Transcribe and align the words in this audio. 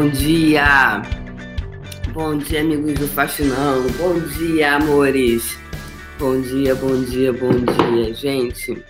Bom 0.00 0.08
dia! 0.08 1.02
Bom 2.14 2.38
dia, 2.38 2.62
amigos 2.62 2.94
do 2.94 3.06
Faxinão. 3.06 3.82
Bom 3.98 4.18
dia, 4.38 4.76
amores. 4.76 5.58
Bom 6.18 6.40
dia, 6.40 6.74
bom 6.74 7.04
dia, 7.04 7.30
bom 7.34 7.50
dia, 7.50 8.14
gente. 8.14 8.82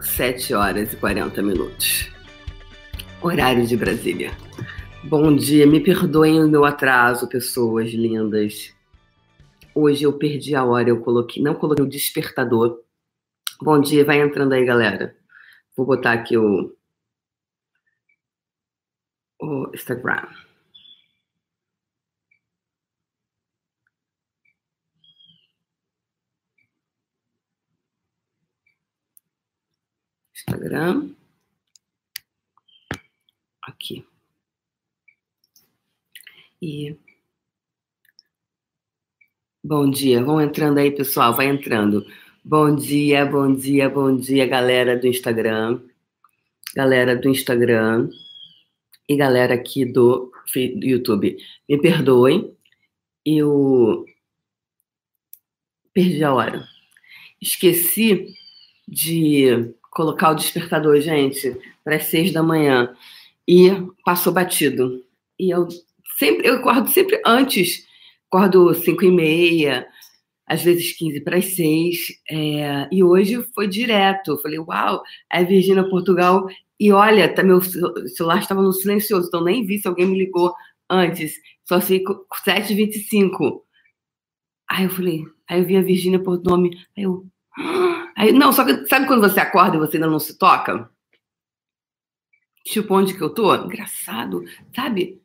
7 0.00 0.54
horas 0.54 0.92
e 0.92 0.96
40 0.96 1.42
minutos. 1.42 2.08
Horário 3.20 3.66
de 3.66 3.76
Brasília. 3.76 4.30
Bom 5.02 5.34
dia, 5.34 5.66
me 5.66 5.80
perdoem 5.80 6.44
o 6.44 6.48
meu 6.48 6.64
atraso, 6.64 7.28
pessoas 7.28 7.90
lindas. 7.90 8.72
Hoje 9.74 10.04
eu 10.04 10.12
perdi 10.12 10.54
a 10.54 10.62
hora, 10.62 10.90
eu 10.90 11.00
coloquei, 11.00 11.42
não 11.42 11.56
coloquei 11.56 11.84
o 11.84 11.88
despertador. 11.88 12.78
Bom 13.60 13.80
dia, 13.80 14.04
vai 14.04 14.20
entrando 14.20 14.52
aí, 14.52 14.64
galera. 14.64 15.16
Vou 15.76 15.84
botar 15.84 16.12
aqui 16.12 16.38
o, 16.38 16.72
o 19.42 19.70
Instagram. 19.74 20.28
Instagram. 30.34 31.14
Aqui. 33.62 34.06
E 36.60 36.96
bom 39.64 39.90
dia, 39.90 40.22
vão 40.22 40.40
entrando 40.40 40.78
aí, 40.78 40.90
pessoal, 40.90 41.34
vai 41.34 41.46
entrando. 41.46 42.06
Bom 42.44 42.74
dia, 42.74 43.24
bom 43.26 43.52
dia, 43.54 43.88
bom 43.88 44.16
dia, 44.16 44.46
galera 44.46 44.98
do 44.98 45.06
Instagram, 45.06 45.80
galera 46.74 47.16
do 47.16 47.28
Instagram 47.28 48.08
e 49.12 49.16
galera 49.16 49.54
aqui 49.54 49.84
do, 49.84 50.32
YouTube. 50.56 51.36
Me 51.68 51.78
perdoem, 51.80 52.54
eu 53.24 54.04
perdi 55.92 56.22
a 56.24 56.32
hora. 56.34 56.64
Esqueci 57.40 58.34
de 58.86 59.74
colocar 59.90 60.30
o 60.30 60.34
despertador, 60.34 61.00
gente, 61.00 61.56
para 61.84 61.96
as 61.96 62.04
seis 62.04 62.32
da 62.32 62.42
manhã 62.42 62.94
e 63.46 63.70
passou 64.04 64.32
batido. 64.32 65.04
E 65.38 65.50
eu 65.50 65.68
sempre, 66.18 66.48
eu 66.48 66.56
acordo 66.56 66.88
sempre 66.88 67.20
antes, 67.26 67.86
acordo 68.28 68.72
cinco 68.74 69.04
e 69.04 69.10
meia, 69.10 69.86
às 70.46 70.62
vezes 70.62 70.96
15 70.96 71.20
para 71.20 71.38
as 71.38 71.46
6. 71.46 71.96
É, 72.30 72.88
e 72.92 73.02
hoje 73.02 73.42
foi 73.54 73.66
direto. 73.66 74.38
Falei, 74.42 74.58
uau, 74.58 75.02
é 75.30 75.44
Virgínia 75.44 75.88
Portugal. 75.88 76.46
E 76.82 76.90
olha, 76.90 77.32
tá, 77.32 77.42
meu 77.42 77.60
celular 77.62 78.38
estava 78.38 78.60
no 78.60 78.72
silencioso, 78.72 79.28
então 79.28 79.44
nem 79.44 79.64
vi 79.64 79.78
se 79.78 79.86
alguém 79.86 80.06
me 80.06 80.18
ligou 80.18 80.52
antes. 80.90 81.34
Só 81.64 81.80
sei 81.80 82.02
7h25. 82.44 83.62
Aí 84.68 84.84
eu 84.84 84.90
falei, 84.90 85.24
aí 85.48 85.60
eu 85.60 85.64
vi 85.64 85.76
a 85.76 85.82
Virgínia 85.82 86.22
por 86.22 86.42
nome. 86.42 86.76
Aí 86.96 87.04
eu. 87.04 87.26
Aí, 88.16 88.30
não, 88.30 88.52
só 88.52 88.64
que 88.64 88.86
sabe 88.86 89.06
quando 89.06 89.22
você 89.22 89.40
acorda 89.40 89.76
e 89.76 89.80
você 89.80 89.96
ainda 89.96 90.06
não 90.06 90.20
se 90.20 90.36
toca? 90.38 90.88
Tipo, 92.64 92.94
onde 92.94 93.14
que 93.14 93.22
eu 93.22 93.30
tô? 93.30 93.52
Engraçado, 93.54 94.44
sabe? 94.76 95.22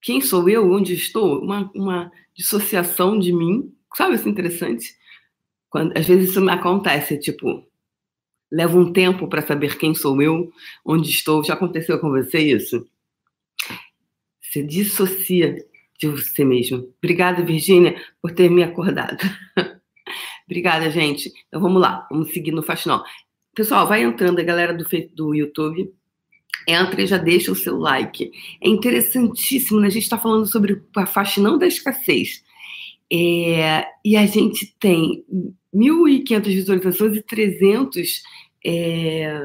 quem 0.00 0.20
sou 0.20 0.48
eu, 0.48 0.70
onde 0.70 0.94
estou, 0.94 1.42
uma, 1.42 1.70
uma 1.74 2.12
dissociação 2.34 3.18
de 3.18 3.32
mim, 3.32 3.74
sabe 3.96 4.14
isso 4.14 4.28
interessante? 4.28 4.96
Quando, 5.68 5.96
às 5.96 6.06
vezes 6.06 6.30
isso 6.30 6.40
me 6.40 6.50
acontece, 6.50 7.18
tipo, 7.18 7.66
leva 8.50 8.78
um 8.78 8.92
tempo 8.92 9.28
para 9.28 9.42
saber 9.42 9.78
quem 9.78 9.94
sou 9.94 10.20
eu, 10.22 10.50
onde 10.84 11.10
estou. 11.10 11.44
Já 11.44 11.54
aconteceu 11.54 11.98
com 11.98 12.10
você 12.10 12.38
isso? 12.38 12.86
Você 14.40 14.62
dissocia 14.62 15.64
de 15.98 16.08
você 16.08 16.44
mesmo. 16.44 16.92
Obrigada, 16.98 17.42
Virgínia, 17.42 18.00
por 18.22 18.32
ter 18.32 18.50
me 18.50 18.62
acordado. 18.62 19.18
Obrigada, 20.46 20.90
gente. 20.90 21.32
Então 21.48 21.60
vamos 21.60 21.80
lá, 21.80 22.06
vamos 22.10 22.32
seguir 22.32 22.52
no 22.52 22.62
Faxinol. 22.62 23.02
Pessoal, 23.54 23.86
vai 23.86 24.02
entrando 24.02 24.38
a 24.38 24.44
galera 24.44 24.72
do, 24.72 24.86
do 25.14 25.34
YouTube 25.34 25.92
entra 26.68 27.02
e 27.02 27.06
já 27.06 27.16
deixa 27.16 27.50
o 27.50 27.56
seu 27.56 27.78
like. 27.78 28.30
É 28.62 28.68
interessantíssimo, 28.68 29.80
né? 29.80 29.86
a 29.86 29.90
gente 29.90 30.02
está 30.02 30.18
falando 30.18 30.46
sobre 30.46 30.82
a 30.96 31.06
faxinão 31.06 31.58
da 31.58 31.66
escassez. 31.66 32.42
É, 33.12 33.86
e 34.04 34.16
a 34.16 34.26
gente 34.26 34.74
tem 34.78 35.24
1.500 35.74 36.42
visualizações 36.44 37.16
e 37.16 37.22
300 37.22 38.22
é, 38.64 39.40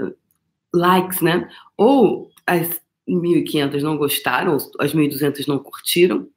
likes, 0.74 1.22
né? 1.22 1.50
Ou 1.78 2.30
as 2.46 2.82
1.500 3.08 3.82
não 3.82 3.98
gostaram, 3.98 4.58
as 4.80 4.94
1.200 4.94 5.48
não 5.48 5.60
curtiram. 5.60 6.28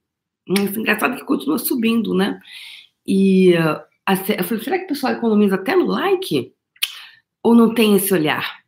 Mas 0.49 0.77
é 0.77 0.81
engraçado 0.81 1.17
que 1.17 1.25
continua 1.25 1.59
subindo, 1.59 2.15
né? 2.15 2.41
E 3.07 3.53
eu 3.53 4.45
falei, 4.45 4.63
será 4.63 4.79
que 4.79 4.85
o 4.85 4.89
pessoal 4.89 5.15
economiza 5.15 5.57
até 5.57 5.75
no 5.75 5.87
like? 5.87 6.53
Ou 7.43 7.55
não 7.55 7.75
tem 7.75 7.97
esse 7.97 8.13
olhar? 8.13 8.61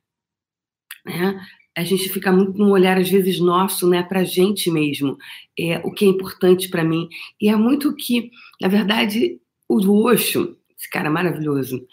Né? 1.04 1.40
A 1.78 1.84
gente 1.84 2.08
fica 2.08 2.32
muito 2.32 2.58
no 2.58 2.70
olhar, 2.70 2.98
às 2.98 3.08
vezes, 3.08 3.38
nosso, 3.38 3.88
né, 3.88 4.02
para 4.02 4.20
a 4.20 4.24
gente 4.24 4.68
mesmo, 4.68 5.16
é, 5.56 5.78
o 5.84 5.92
que 5.92 6.04
é 6.04 6.08
importante 6.08 6.68
para 6.68 6.82
mim. 6.82 7.08
E 7.40 7.48
é 7.48 7.54
muito 7.54 7.94
que, 7.94 8.32
na 8.60 8.66
verdade, 8.66 9.40
o 9.68 10.04
Osho, 10.04 10.56
esse 10.76 10.90
cara 10.90 11.08
maravilhoso, 11.08 11.86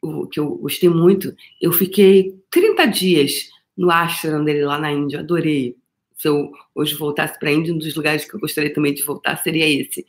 o, 0.00 0.28
que 0.28 0.38
eu 0.38 0.48
gostei 0.56 0.88
muito, 0.88 1.34
eu 1.60 1.72
fiquei 1.72 2.36
30 2.50 2.86
dias 2.86 3.48
no 3.76 3.90
ashram 3.90 4.44
dele 4.44 4.64
lá 4.64 4.78
na 4.78 4.92
Índia, 4.92 5.18
adorei. 5.18 5.76
Se 6.16 6.28
eu 6.28 6.52
hoje 6.72 6.94
voltasse 6.94 7.36
para 7.36 7.48
a 7.48 7.52
Índia, 7.52 7.74
um 7.74 7.78
dos 7.78 7.96
lugares 7.96 8.24
que 8.24 8.36
eu 8.36 8.40
gostaria 8.40 8.72
também 8.72 8.94
de 8.94 9.02
voltar 9.02 9.36
seria 9.38 9.68
esse, 9.68 10.06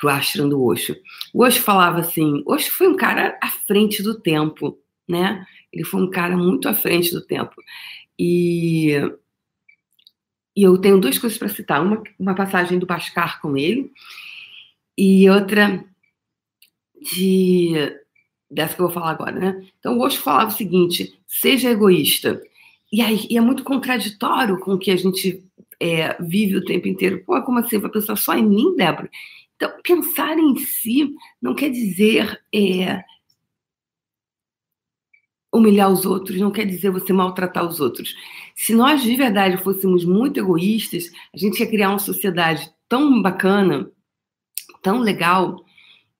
para 0.00 0.06
o 0.06 0.08
ashram 0.08 0.48
do 0.48 0.64
Osho. 0.64 0.96
O 1.34 1.44
Osho 1.44 1.60
falava 1.60 2.00
assim, 2.00 2.42
Osho 2.46 2.70
foi 2.72 2.88
um 2.88 2.96
cara 2.96 3.38
à 3.42 3.48
frente 3.48 4.02
do 4.02 4.18
tempo, 4.18 4.78
né? 5.06 5.44
Ele 5.72 5.84
foi 5.84 6.02
um 6.02 6.10
cara 6.10 6.36
muito 6.36 6.68
à 6.68 6.74
frente 6.74 7.12
do 7.12 7.24
tempo. 7.24 7.54
E, 8.18 8.92
e 10.56 10.62
eu 10.62 10.78
tenho 10.78 11.00
duas 11.00 11.18
coisas 11.18 11.38
para 11.38 11.48
citar: 11.48 11.82
uma, 11.82 12.02
uma 12.18 12.34
passagem 12.34 12.78
do 12.78 12.86
Bascar 12.86 13.40
com 13.40 13.56
ele, 13.56 13.92
e 14.96 15.28
outra 15.30 15.84
de 17.00 17.74
dessa 18.50 18.74
que 18.74 18.80
eu 18.80 18.86
vou 18.86 18.94
falar 18.94 19.12
agora, 19.12 19.32
né? 19.32 19.66
Então, 19.78 19.96
o 19.96 20.02
Osho 20.02 20.20
falava 20.20 20.50
o 20.50 20.56
seguinte: 20.56 21.18
seja 21.26 21.70
egoísta. 21.70 22.42
E, 22.92 23.00
aí, 23.00 23.26
e 23.30 23.36
é 23.36 23.40
muito 23.40 23.62
contraditório 23.62 24.58
com 24.58 24.74
o 24.74 24.78
que 24.78 24.90
a 24.90 24.96
gente 24.96 25.44
é, 25.78 26.20
vive 26.20 26.56
o 26.56 26.64
tempo 26.64 26.88
inteiro. 26.88 27.22
Pô, 27.24 27.40
como 27.42 27.58
assim? 27.58 27.78
Vai 27.78 27.90
pensar 27.90 28.16
só 28.16 28.34
em 28.34 28.46
mim, 28.46 28.74
Débora? 28.76 29.08
Então, 29.54 29.72
pensar 29.82 30.36
em 30.38 30.56
si 30.56 31.14
não 31.40 31.54
quer 31.54 31.70
dizer 31.70 32.42
é, 32.52 33.02
humilhar 35.52 35.90
os 35.90 36.06
outros, 36.06 36.38
não 36.38 36.50
quer 36.50 36.64
dizer 36.64 36.90
você 36.90 37.12
maltratar 37.12 37.66
os 37.66 37.80
outros. 37.80 38.14
Se 38.54 38.74
nós 38.74 39.02
de 39.02 39.16
verdade 39.16 39.56
fôssemos 39.56 40.04
muito 40.04 40.38
egoístas, 40.38 41.10
a 41.34 41.36
gente 41.36 41.58
ia 41.60 41.68
criar 41.68 41.90
uma 41.90 41.98
sociedade 41.98 42.70
tão 42.88 43.20
bacana, 43.20 43.90
tão 44.82 45.00
legal, 45.00 45.64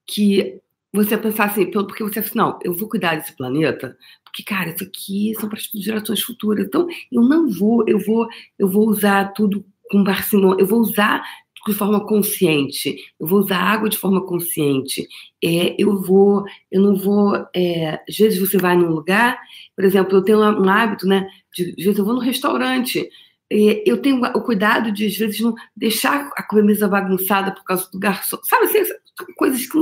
que 0.06 0.60
você 0.92 1.16
pensasse, 1.16 1.60
assim, 1.60 1.70
porque 1.70 2.02
você 2.02 2.24
não, 2.34 2.58
eu 2.64 2.74
vou 2.74 2.88
cuidar 2.88 3.14
desse 3.14 3.36
planeta, 3.36 3.96
porque, 4.24 4.42
cara, 4.42 4.70
isso 4.70 4.82
aqui 4.84 5.34
são 5.38 5.48
para 5.48 5.58
as 5.58 5.68
gerações 5.82 6.22
futuras. 6.22 6.66
Então, 6.66 6.86
eu 7.10 7.22
não 7.22 7.48
vou, 7.48 7.84
eu 7.86 7.98
vou, 7.98 8.28
eu 8.58 8.68
vou 8.68 8.88
usar 8.88 9.32
tudo 9.32 9.64
com 9.90 10.04
parcimônia, 10.04 10.62
eu 10.62 10.66
vou 10.66 10.80
usar 10.80 11.22
de 11.66 11.74
forma 11.74 12.06
consciente, 12.06 12.96
eu 13.18 13.26
vou 13.26 13.40
usar 13.40 13.58
água 13.58 13.88
de 13.88 13.98
forma 13.98 14.24
consciente, 14.24 15.06
é, 15.42 15.74
eu 15.78 16.00
vou, 16.02 16.44
eu 16.70 16.80
não 16.80 16.96
vou, 16.96 17.34
é, 17.54 18.00
às 18.08 18.16
vezes 18.16 18.38
você 18.38 18.56
vai 18.56 18.76
num 18.76 18.90
lugar, 18.90 19.38
por 19.76 19.84
exemplo, 19.84 20.16
eu 20.16 20.22
tenho 20.22 20.38
um 20.38 20.68
hábito, 20.68 21.06
né, 21.06 21.28
de, 21.54 21.74
às 21.78 21.84
vezes 21.84 21.98
eu 21.98 22.04
vou 22.04 22.14
no 22.14 22.20
restaurante, 22.20 23.08
eu 23.50 24.00
tenho 24.00 24.22
o 24.22 24.42
cuidado 24.42 24.92
de, 24.92 25.06
às 25.06 25.16
vezes, 25.16 25.40
não 25.40 25.54
deixar 25.76 26.30
a 26.36 26.54
mesa 26.62 26.86
bagunçada 26.86 27.50
por 27.50 27.64
causa 27.64 27.90
do 27.90 27.98
garçom, 27.98 28.38
sabe 28.44 28.66
assim, 28.66 28.94
coisas 29.36 29.66
que, 29.66 29.78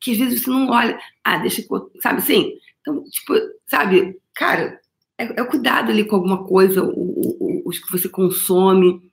que 0.00 0.12
às 0.12 0.18
vezes 0.18 0.42
você 0.42 0.50
não 0.50 0.70
olha, 0.70 0.98
ah, 1.22 1.36
deixa, 1.36 1.62
sabe 2.02 2.18
assim, 2.18 2.54
então, 2.80 3.04
tipo, 3.04 3.34
sabe, 3.66 4.18
cara, 4.34 4.80
é, 5.18 5.38
é 5.38 5.42
o 5.42 5.46
cuidado 5.46 5.90
ali 5.90 6.04
com 6.04 6.16
alguma 6.16 6.44
coisa, 6.44 6.82
os 7.64 7.78
que 7.78 7.92
você 7.92 8.08
consome, 8.08 9.09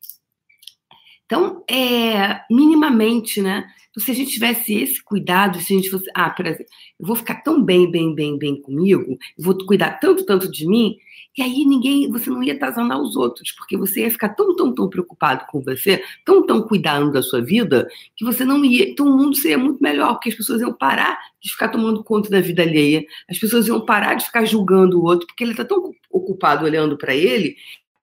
então, 1.27 1.61
é, 1.69 2.39
minimamente, 2.49 3.41
né? 3.41 3.67
Então, 3.91 4.01
se 4.01 4.11
a 4.11 4.13
gente 4.13 4.31
tivesse 4.31 4.73
esse 4.73 5.03
cuidado, 5.03 5.59
se 5.59 5.73
a 5.73 5.75
gente 5.75 5.89
fosse, 5.89 6.09
ah, 6.15 6.29
por 6.29 6.45
exemplo, 6.45 6.65
eu 6.99 7.05
vou 7.05 7.15
ficar 7.17 7.43
tão 7.43 7.61
bem, 7.61 7.91
bem, 7.91 8.15
bem, 8.15 8.37
bem 8.37 8.61
comigo, 8.61 9.17
eu 9.37 9.43
vou 9.43 9.57
cuidar 9.65 9.99
tanto, 9.99 10.25
tanto 10.25 10.49
de 10.49 10.65
mim, 10.65 10.95
e 11.37 11.41
aí 11.41 11.65
ninguém, 11.65 12.09
você 12.09 12.29
não 12.29 12.41
ia 12.41 12.53
atazanar 12.53 12.99
os 12.99 13.17
outros, 13.17 13.51
porque 13.51 13.75
você 13.75 14.01
ia 14.01 14.09
ficar 14.09 14.29
tão, 14.29 14.55
tão, 14.55 14.73
tão 14.73 14.89
preocupado 14.89 15.45
com 15.49 15.61
você, 15.61 16.01
tão, 16.23 16.45
tão 16.45 16.61
cuidando 16.61 17.11
da 17.11 17.21
sua 17.21 17.41
vida, 17.41 17.87
que 18.15 18.23
você 18.23 18.45
não 18.45 18.63
ia. 18.63 18.89
Então, 18.89 19.05
o 19.05 19.17
mundo 19.17 19.35
seria 19.35 19.57
muito 19.57 19.83
melhor, 19.83 20.13
porque 20.13 20.29
as 20.29 20.35
pessoas 20.35 20.61
iam 20.61 20.73
parar 20.73 21.19
de 21.41 21.51
ficar 21.51 21.67
tomando 21.67 22.03
conta 22.03 22.29
da 22.29 22.39
vida 22.39 22.63
alheia, 22.63 23.05
as 23.29 23.37
pessoas 23.37 23.67
iam 23.67 23.85
parar 23.85 24.13
de 24.13 24.25
ficar 24.25 24.45
julgando 24.45 24.97
o 24.99 25.03
outro, 25.03 25.27
porque 25.27 25.43
ele 25.43 25.51
está 25.51 25.65
tão 25.65 25.91
ocupado 26.09 26.65
olhando 26.65 26.97
para 26.97 27.13
ele 27.13 27.57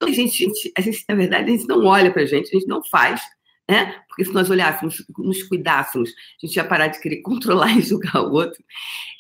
Então, 0.04 0.12
a 0.12 0.12
gente, 0.12 0.44
a 0.44 0.48
gente, 0.48 0.72
a 0.78 0.80
gente 0.80 1.04
na 1.08 1.14
verdade, 1.14 1.50
a 1.50 1.56
gente 1.56 1.68
não 1.68 1.84
olha 1.84 2.12
para 2.12 2.22
a 2.22 2.26
gente, 2.26 2.48
a 2.48 2.58
gente 2.58 2.66
não 2.66 2.82
faz, 2.84 3.20
né? 3.68 4.02
Porque 4.08 4.24
se 4.24 4.32
nós 4.32 4.50
olhássemos, 4.50 5.04
nos 5.16 5.42
cuidássemos, 5.44 6.10
a 6.10 6.46
gente 6.46 6.56
ia 6.56 6.64
parar 6.64 6.88
de 6.88 7.00
querer 7.00 7.20
controlar 7.22 7.76
e 7.76 7.82
julgar 7.82 8.22
o 8.22 8.32
outro. 8.32 8.62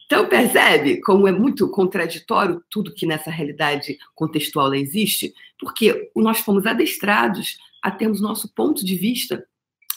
Então, 0.06 0.28
percebe 0.28 1.00
como 1.00 1.26
é 1.26 1.32
muito 1.32 1.68
contraditório 1.70 2.62
tudo 2.70 2.92
que 2.92 3.06
nessa 3.06 3.30
realidade 3.30 3.96
contextual 4.14 4.74
existe? 4.74 5.32
Porque 5.58 6.10
nós 6.14 6.40
fomos 6.40 6.66
adestrados 6.66 7.56
a 7.82 7.90
termos 7.90 8.20
nosso 8.20 8.52
ponto 8.54 8.84
de 8.84 8.96
vista 8.96 9.44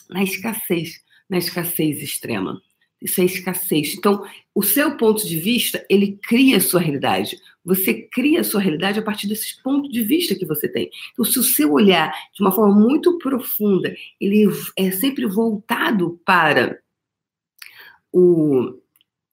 na 0.10 0.24
escassez, 0.24 1.02
na 1.30 1.38
escassez 1.38 2.02
extrema. 2.02 2.62
Isso 3.02 3.22
é 3.22 3.26
escassez. 3.26 3.94
Então, 3.94 4.26
o 4.56 4.64
seu 4.64 4.98
ponto 4.98 5.26
de 5.26 5.40
vista, 5.40 5.86
ele 5.90 6.18
cria 6.24 6.58
a 6.58 6.62
sua 6.62 6.80
realidade. 6.80 7.40
Você 7.64 7.94
cria 8.12 8.42
a 8.42 8.44
sua 8.44 8.60
realidade 8.60 9.00
a 9.00 9.04
partir 9.04 9.28
desses 9.28 9.54
pontos 9.54 9.92
de 9.92 10.04
vista 10.04 10.36
que 10.36 10.46
você 10.46 10.68
tem. 10.68 10.90
Então, 11.14 11.24
se 11.24 11.38
o 11.38 11.44
seu 11.44 11.74
olhar, 11.74 12.12
de 12.34 12.42
uma 12.42 12.52
forma 12.52 12.74
muito 12.74 13.18
profunda, 13.20 13.96
ele 14.20 14.46
é 14.76 14.92
sempre 14.92 15.28
voltado 15.28 16.20
para 16.26 16.80
o, 18.12 18.80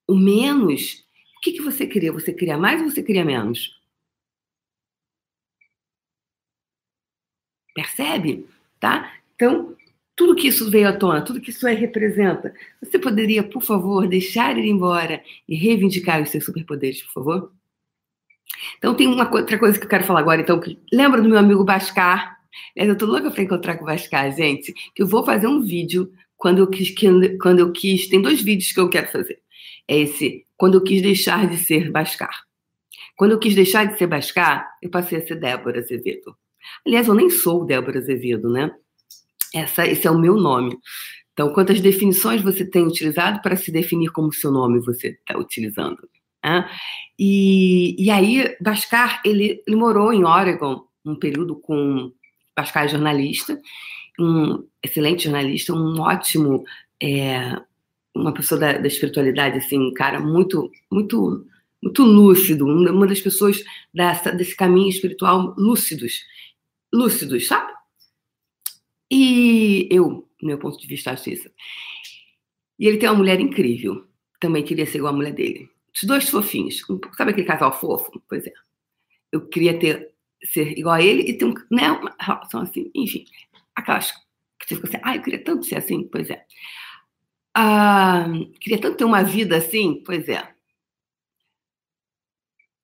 o 0.07 0.15
menos, 0.15 1.05
o 1.39 1.41
que, 1.41 1.53
que 1.53 1.63
você 1.63 1.87
cria? 1.87 2.13
Você 2.13 2.33
cria 2.35 2.59
mais 2.59 2.83
ou 2.83 2.91
você 2.91 3.03
cria 3.03 3.25
menos? 3.25 3.81
Percebe? 7.75 8.47
Tá? 8.79 9.13
Então, 9.35 9.75
tudo 10.17 10.35
que 10.35 10.49
isso 10.49 10.71
veio 10.71 10.89
à 10.89 10.93
tona, 10.93 11.23
tudo 11.23 11.41
que 11.41 11.51
isso 11.51 11.67
aí 11.67 11.75
representa, 11.75 12.55
você 12.81 12.99
poderia, 12.99 13.43
por 13.43 13.63
favor, 13.63 14.07
deixar 14.07 14.57
ir 14.57 14.67
embora 14.67 15.23
e 15.49 15.57
reivindicar 15.57 16.23
os 16.23 16.31
seus 16.31 16.45
superpoderes, 16.45 17.03
por 17.03 17.13
favor? 17.13 17.53
Então, 18.79 18.95
tem 18.95 19.07
uma 19.07 19.29
outra 19.33 19.59
coisa 19.59 19.79
que 19.79 19.85
eu 19.85 19.89
quero 19.89 20.05
falar 20.05 20.21
agora. 20.21 20.41
Então, 20.41 20.61
lembra 20.93 21.21
do 21.21 21.29
meu 21.29 21.39
amigo 21.39 21.65
Bascar? 21.65 22.39
Eu 22.77 22.97
tô 22.97 23.07
louca 23.07 23.31
para 23.31 23.43
encontrar 23.43 23.77
com 23.77 23.83
o 23.83 23.87
Bascar, 23.87 24.31
gente. 24.35 24.73
Que 24.95 25.03
eu 25.03 25.07
vou 25.07 25.25
fazer 25.25 25.47
um 25.47 25.61
vídeo 25.61 26.13
quando 26.37 26.59
eu 26.59 26.69
quis, 26.69 26.95
quando 27.41 27.59
eu 27.59 27.73
quis. 27.73 28.09
Tem 28.09 28.23
dois 28.23 28.41
vídeos 28.41 28.73
que 28.73 28.79
eu 28.79 28.89
quero 28.89 29.09
fazer. 29.09 29.41
É 29.89 29.99
esse, 29.99 30.47
quando 30.57 30.75
eu 30.75 30.83
quis 30.83 31.03
deixar 31.03 31.49
de 31.49 31.57
ser 31.57 31.91
Bascar. 31.91 32.45
Quando 33.17 33.33
eu 33.33 33.39
quis 33.39 33.55
deixar 33.55 33.87
de 33.87 33.99
ser 33.99 34.07
Bascar, 34.07 34.69
eu 34.81 34.91
passei 34.91 35.19
a 35.19 35.27
ser 35.27 35.37
Débora 35.37 35.81
Azevedo. 35.81 36.37
Aliás, 36.87 37.09
eu 37.09 37.15
nem 37.15 37.31
sou 37.31 37.65
Débora 37.65 37.99
Azevedo, 37.99 38.51
né? 38.51 38.75
Essa, 39.55 39.87
esse 39.87 40.07
é 40.07 40.11
o 40.11 40.19
meu 40.19 40.35
nome. 40.35 40.77
Então, 41.33 41.53
quantas 41.53 41.81
definições 41.81 42.43
você 42.43 42.65
tem 42.65 42.87
utilizado 42.87 43.41
para 43.41 43.57
se 43.57 43.71
definir 43.71 44.11
como 44.11 44.33
seu 44.33 44.51
nome 44.51 44.81
você 44.81 45.09
está 45.09 45.39
utilizando? 45.39 46.09
Né? 46.45 46.69
E, 47.19 47.97
e 47.99 48.11
aí, 48.11 48.57
Bascar, 48.61 49.23
ele, 49.25 49.63
ele 49.67 49.77
morou 49.77 50.13
em 50.13 50.25
Oregon 50.25 50.85
um 51.05 51.17
período 51.17 51.57
com... 51.57 52.13
Bascar 52.57 52.85
é 52.85 52.89
jornalista, 52.89 53.61
um 54.19 54.65
excelente 54.83 55.25
jornalista, 55.25 55.73
um 55.73 56.01
ótimo... 56.01 56.65
É, 57.03 57.61
uma 58.15 58.33
pessoa 58.33 58.61
da, 58.61 58.79
da, 58.79 58.87
espiritualidade, 58.87 59.59
assim, 59.59 59.93
cara 59.93 60.21
muito, 60.21 60.71
muito, 60.91 61.45
muito 61.83 62.05
lúcido, 62.05 62.65
uma 62.65 63.07
das 63.07 63.21
pessoas 63.21 63.63
dessa, 63.93 64.31
desse 64.31 64.57
caminho 64.57 64.89
espiritual 64.89 65.53
lúcidos, 65.59 66.21
lúcidos, 66.93 67.49
sabe? 67.49 67.73
E 69.11 69.89
eu, 69.91 70.29
meu 70.43 70.59
ponto 70.59 70.79
de 70.79 70.87
vista, 70.87 71.13
acho 71.13 71.31
isso. 71.31 71.51
E 72.79 72.87
ele 72.87 72.99
tem 72.99 73.09
uma 73.09 73.19
mulher 73.19 73.41
incrível. 73.41 74.07
Também 74.41 74.65
queria 74.65 74.87
ser 74.87 74.99
igual 74.99 75.13
a 75.13 75.17
mulher 75.17 75.33
dele. 75.33 75.71
Os 75.95 76.05
dois 76.05 76.29
fofinhos. 76.29 76.83
Sabe 77.17 77.31
aquele 77.31 77.47
casal 77.47 77.73
fofo? 77.73 78.23
Pois 78.29 78.47
é. 78.47 78.53
Eu 79.31 79.47
queria 79.49 79.79
ter, 79.79 80.13
ser 80.45 80.77
igual 80.79 80.97
a 80.97 81.03
ele 81.03 81.23
e 81.23 81.39
ter 81.39 81.45
um, 81.45 81.55
né, 81.71 81.91
uma 81.91 82.15
relação 82.19 82.63
assim. 82.63 82.91
Enfim, 82.95 83.25
aquelas 83.75 84.13
que 84.59 84.69
você 84.69 84.77
fica 84.77 84.89
assim, 84.89 85.01
ah, 85.03 85.17
eu 85.17 85.23
queria 85.23 85.45
tanto 85.45 85.65
ser 85.67 85.77
assim. 85.77 86.09
Pois 86.09 86.31
é. 86.31 86.45
Ah, 87.55 88.27
queria 88.61 88.81
tanto 88.81 88.97
ter 88.97 89.05
uma 89.05 89.23
vida 89.23 89.57
assim. 89.57 90.03
Pois 90.05 90.29
é. 90.29 90.55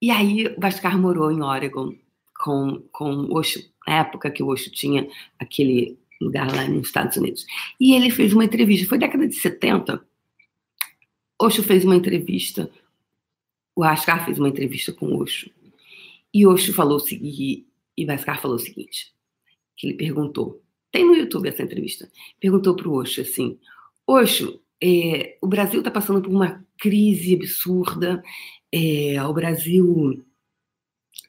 E 0.01 0.09
aí, 0.09 0.47
o 0.47 0.59
Bascar 0.59 0.97
morou 0.97 1.31
em 1.31 1.43
Oregon 1.43 1.95
com, 2.39 2.81
com 2.91 3.11
o 3.11 3.37
Osho, 3.37 3.61
na 3.87 3.99
época 3.99 4.31
que 4.31 4.41
o 4.41 4.47
Osho 4.47 4.71
tinha 4.71 5.07
aquele 5.37 6.00
lugar 6.21 6.53
lá 6.53 6.67
nos 6.67 6.87
Estados 6.87 7.17
Unidos. 7.17 7.45
E 7.79 7.93
ele 7.93 8.09
fez 8.09 8.33
uma 8.33 8.45
entrevista, 8.45 8.87
foi 8.87 8.97
década 8.97 9.27
de 9.27 9.35
70. 9.35 10.03
Osho 11.39 11.63
fez 11.63 11.83
uma 11.83 11.95
entrevista, 11.95 12.69
o 13.75 13.83
Ascar 13.83 14.23
fez 14.25 14.37
uma 14.37 14.49
entrevista 14.49 14.93
com 14.93 15.15
Osho. 15.17 15.49
E 16.33 16.45
Osho 16.45 16.73
falou 16.73 16.97
o 16.97 16.99
seguinte, 16.99 17.65
e 17.97 18.05
Bhaskar 18.05 18.41
falou 18.41 18.57
o 18.57 18.59
seguinte, 18.59 19.13
que 19.75 19.87
ele 19.87 19.95
perguntou, 19.95 20.61
tem 20.91 21.05
no 21.05 21.15
YouTube 21.15 21.49
essa 21.49 21.63
entrevista, 21.63 22.09
perguntou 22.39 22.75
para 22.75 22.87
o 22.87 22.93
Osho 22.93 23.21
assim, 23.21 23.57
Osho, 24.07 24.59
é, 24.81 25.37
o 25.41 25.47
Brasil 25.47 25.79
está 25.79 25.91
passando 25.91 26.21
por 26.21 26.31
uma 26.31 26.65
crise 26.77 27.35
absurda, 27.35 28.23
é, 28.71 29.21
o 29.23 29.33
Brasil 29.33 30.23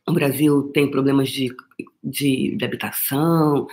o 0.07 0.13
Brasil 0.13 0.71
tem 0.75 0.91
problemas 0.91 1.31
de, 1.31 1.55
de, 2.03 2.57
de 2.57 2.65
habitação, 2.65 3.67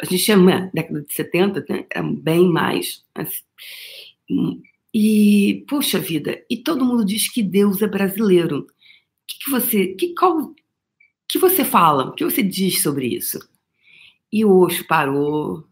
a 0.00 0.04
gente 0.04 0.22
chama 0.22 0.70
década 0.74 1.02
de 1.02 1.12
70, 1.12 1.64
né? 1.68 1.86
bem 2.22 2.48
mais. 2.48 3.04
Assim. 3.14 3.42
E, 4.92 5.64
poxa 5.68 5.98
vida, 5.98 6.44
e 6.50 6.56
todo 6.56 6.84
mundo 6.84 7.04
diz 7.04 7.30
que 7.30 7.42
Deus 7.42 7.82
é 7.82 7.86
brasileiro. 7.86 8.66
Que, 9.26 9.38
que 9.44 9.50
você. 9.50 9.88
Que, 9.94 10.14
qual, 10.14 10.54
que 11.28 11.38
você 11.38 11.64
fala? 11.64 12.06
O 12.06 12.12
que 12.12 12.24
você 12.24 12.42
diz 12.42 12.82
sobre 12.82 13.06
isso? 13.06 13.38
E 14.32 14.44
o 14.44 14.58
Osho 14.58 14.86
parou, 14.86 15.66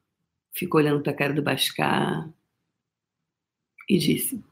ficou 0.52 0.80
olhando 0.80 1.02
para 1.02 1.12
a 1.12 1.16
cara 1.16 1.32
do 1.32 1.42
Bascar 1.42 2.30
e 3.88 3.98
disse: 3.98 4.42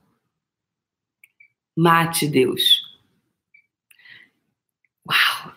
Mate 1.77 2.27
Deus. 2.27 2.83
Uau! 5.09 5.55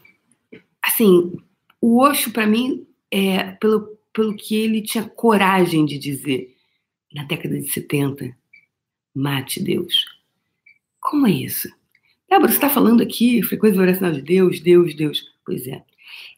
Assim, 0.81 1.37
o 1.81 2.01
Osho, 2.01 2.31
para 2.31 2.47
mim, 2.47 2.87
é, 3.11 3.51
pelo, 3.53 3.97
pelo 4.15 4.33
que 4.33 4.55
ele 4.55 4.81
tinha 4.81 5.03
coragem 5.03 5.85
de 5.85 5.99
dizer 5.99 6.55
na 7.13 7.25
década 7.25 7.59
de 7.59 7.69
70. 7.69 8.35
Mate 9.13 9.61
Deus. 9.61 10.05
Como 11.01 11.27
é 11.27 11.31
isso? 11.31 11.69
Débora, 12.29 12.47
você 12.47 12.55
está 12.55 12.69
falando 12.69 13.03
aqui 13.03 13.43
frequência 13.43 13.81
oracional 13.81 14.13
de 14.13 14.21
Deus, 14.21 14.61
Deus, 14.61 14.95
Deus. 14.95 15.21
Pois 15.45 15.67
é. 15.67 15.83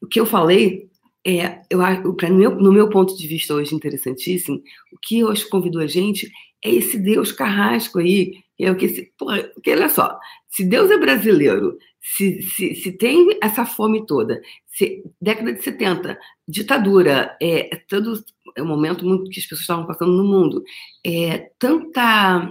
O 0.01 0.07
que 0.07 0.19
eu 0.19 0.25
falei 0.25 0.89
é, 1.25 1.61
eu, 1.69 2.13
pra, 2.15 2.29
no, 2.29 2.37
meu, 2.37 2.55
no 2.55 2.73
meu 2.73 2.89
ponto 2.89 3.15
de 3.15 3.27
vista 3.27 3.53
hoje 3.53 3.75
interessantíssimo, 3.75 4.61
o 4.91 4.97
que 4.99 5.23
hoje 5.23 5.47
convidou 5.47 5.81
a 5.81 5.87
gente 5.87 6.31
é 6.63 6.71
esse 6.71 6.97
Deus 6.97 7.31
carrasco 7.31 7.99
aí, 7.99 8.43
o 8.59 8.75
que, 8.75 9.13
porque 9.17 9.71
olha 9.71 9.87
só, 9.89 10.19
se 10.47 10.63
Deus 10.63 10.89
é 10.89 10.97
brasileiro, 10.97 11.77
se, 12.01 12.41
se, 12.41 12.75
se 12.75 12.91
tem 12.91 13.37
essa 13.41 13.65
fome 13.65 14.05
toda, 14.05 14.41
se, 14.65 15.03
década 15.21 15.53
de 15.53 15.61
70, 15.61 16.17
ditadura, 16.47 17.37
é, 17.41 17.75
é 17.75 17.77
todo 17.87 18.23
é 18.55 18.63
um 18.63 18.67
momento 18.67 19.05
muito 19.05 19.29
que 19.29 19.39
as 19.39 19.45
pessoas 19.45 19.61
estavam 19.61 19.85
passando 19.85 20.13
no 20.13 20.23
mundo, 20.23 20.63
é, 21.05 21.51
tanta, 21.59 22.49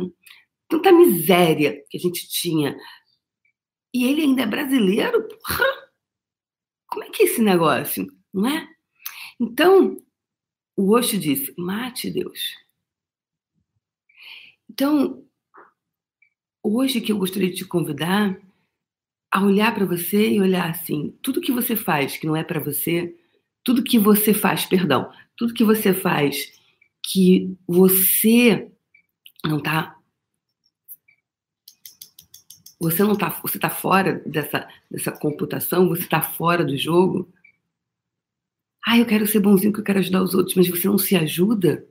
tanta 0.68 0.92
miséria 0.92 1.82
que 1.90 1.96
a 1.98 2.00
gente 2.00 2.28
tinha, 2.28 2.76
e 3.92 4.04
ele 4.04 4.22
ainda 4.22 4.42
é 4.42 4.46
brasileiro, 4.46 5.26
porra, 5.26 5.66
como 6.86 7.04
é 7.04 7.10
que 7.10 7.25
é 7.25 7.26
esse 7.26 7.42
negócio, 7.42 8.06
não 8.32 8.46
é? 8.46 8.68
Então, 9.40 9.96
o 10.76 10.94
Osho 10.94 11.18
disse, 11.18 11.52
mate 11.58 12.10
Deus. 12.10 12.54
Então, 14.70 15.25
hoje 16.66 17.00
que 17.00 17.12
eu 17.12 17.18
gostaria 17.18 17.50
de 17.50 17.56
te 17.56 17.64
convidar 17.64 18.38
a 19.30 19.44
olhar 19.44 19.75
para 19.75 19.85
você 19.85 20.30
e 20.30 20.40
olhar 20.40 20.70
assim, 20.70 21.16
tudo 21.23 21.40
que 21.40 21.52
você 21.52 21.76
faz 21.76 22.16
que 22.16 22.26
não 22.26 22.37
é 22.37 22.42
para 22.42 22.61
você, 22.61 23.14
tudo 23.62 23.85
que 23.85 23.99
você 23.99 24.32
faz, 24.32 24.64
perdão, 24.64 25.11
tudo 25.37 25.54
que 25.54 25.64
você 25.64 25.92
faz 25.92 26.52
que 27.04 27.56
você 27.66 28.70
não 29.44 29.61
tá 29.62 29.96
você 32.78 33.02
não 33.02 33.16
tá, 33.16 33.30
você 33.42 33.58
tá 33.58 33.70
fora 33.70 34.23
dessa 34.26 34.68
dessa 34.90 35.12
computação, 35.12 35.88
você 35.88 36.06
tá 36.06 36.20
fora 36.20 36.64
do 36.64 36.76
jogo. 36.76 37.32
Ah, 38.87 38.99
eu 38.99 39.06
quero 39.06 39.26
ser 39.26 39.40
bonzinho, 39.40 39.73
que 39.73 39.80
eu 39.80 39.85
quero 39.85 39.99
ajudar 39.99 40.23
os 40.23 40.35
outros, 40.35 40.54
mas 40.54 40.68
você 40.68 40.87
não 40.87 40.99
se 40.99 41.16
ajuda? 41.16 41.87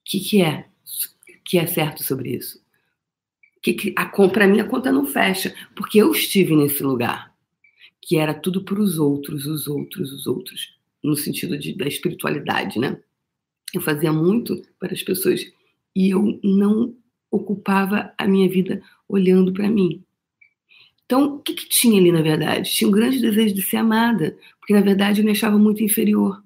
O 0.00 0.10
que, 0.10 0.20
que 0.20 0.42
é 0.42 0.68
que 1.48 1.58
é 1.58 1.66
certo 1.66 2.04
sobre 2.04 2.36
isso? 2.36 2.62
que, 3.62 3.74
que 3.74 3.94
para 4.32 4.46
mim 4.46 4.60
a 4.60 4.64
conta 4.64 4.92
não 4.92 5.06
fecha, 5.06 5.54
porque 5.74 5.98
eu 5.98 6.12
estive 6.12 6.56
nesse 6.56 6.82
lugar 6.82 7.32
que 8.00 8.16
era 8.16 8.32
tudo 8.32 8.64
para 8.64 8.80
os 8.80 8.98
outros, 8.98 9.44
os 9.46 9.66
outros, 9.66 10.12
os 10.12 10.26
outros, 10.26 10.74
no 11.02 11.14
sentido 11.14 11.58
de, 11.58 11.76
da 11.76 11.86
espiritualidade, 11.86 12.78
né? 12.78 12.98
Eu 13.74 13.82
fazia 13.82 14.10
muito 14.12 14.62
para 14.78 14.94
as 14.94 15.02
pessoas 15.02 15.44
e 15.94 16.10
eu 16.10 16.40
não 16.42 16.94
ocupava 17.30 18.14
a 18.16 18.26
minha 18.26 18.48
vida 18.48 18.80
olhando 19.06 19.52
para 19.52 19.68
mim. 19.68 20.02
Então, 21.04 21.36
o 21.36 21.38
que, 21.40 21.52
que 21.52 21.68
tinha 21.68 22.00
ali, 22.00 22.10
na 22.10 22.22
verdade? 22.22 22.70
Tinha 22.72 22.88
um 22.88 22.92
grande 22.92 23.20
desejo 23.20 23.54
de 23.54 23.62
ser 23.62 23.76
amada, 23.76 24.38
porque, 24.58 24.72
na 24.72 24.80
verdade, 24.80 25.20
eu 25.20 25.24
me 25.24 25.32
achava 25.32 25.58
muito 25.58 25.82
inferior. 25.82 26.42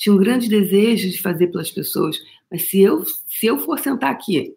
Tinha 0.00 0.14
um 0.14 0.18
grande 0.18 0.48
desejo 0.48 1.10
de 1.10 1.20
fazer 1.20 1.48
pelas 1.48 1.70
pessoas, 1.70 2.18
mas 2.50 2.70
se 2.70 2.80
eu, 2.80 3.04
se 3.04 3.44
eu 3.44 3.58
for 3.58 3.78
sentar 3.78 4.10
aqui 4.10 4.56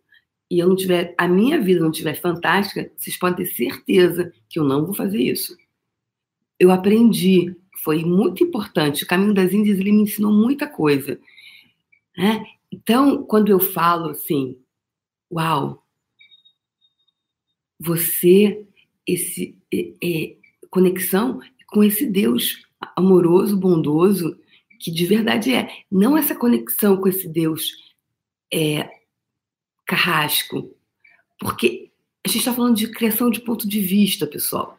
e 0.50 0.60
eu 0.60 0.70
não 0.70 0.76
tiver, 0.76 1.14
a 1.18 1.28
minha 1.28 1.60
vida 1.60 1.82
não 1.82 1.92
tiver 1.92 2.14
fantástica, 2.14 2.90
vocês 2.96 3.20
podem 3.20 3.46
ter 3.46 3.52
certeza 3.52 4.32
que 4.48 4.58
eu 4.58 4.64
não 4.64 4.86
vou 4.86 4.96
fazer 4.96 5.22
isso. 5.22 5.58
Eu 6.58 6.72
aprendi, 6.72 7.54
foi 7.84 8.06
muito 8.06 8.42
importante. 8.42 9.04
O 9.04 9.08
caminho 9.08 9.34
das 9.34 9.52
Índias 9.52 9.78
ele 9.78 9.92
me 9.92 10.04
ensinou 10.04 10.32
muita 10.32 10.66
coisa. 10.66 11.20
Né? 12.18 12.46
Então, 12.72 13.22
quando 13.24 13.50
eu 13.50 13.60
falo 13.60 14.12
assim, 14.12 14.58
uau, 15.30 15.84
você, 17.78 18.66
esse 19.06 19.58
é, 19.74 19.94
é, 20.02 20.38
conexão 20.70 21.42
com 21.68 21.84
esse 21.84 22.06
Deus 22.06 22.66
amoroso, 22.96 23.58
bondoso, 23.58 24.40
que 24.84 24.92
de 24.92 25.06
verdade 25.06 25.54
é. 25.54 25.70
Não 25.90 26.18
essa 26.18 26.36
conexão 26.36 26.98
com 26.98 27.08
esse 27.08 27.26
Deus 27.30 27.72
é, 28.54 28.90
carrasco. 29.86 30.76
Porque 31.40 31.90
a 32.26 32.28
gente 32.28 32.40
está 32.40 32.54
falando 32.54 32.76
de 32.76 32.92
criação 32.92 33.30
de 33.30 33.40
ponto 33.40 33.66
de 33.68 33.80
vista, 33.80 34.28
pessoal. 34.28 34.78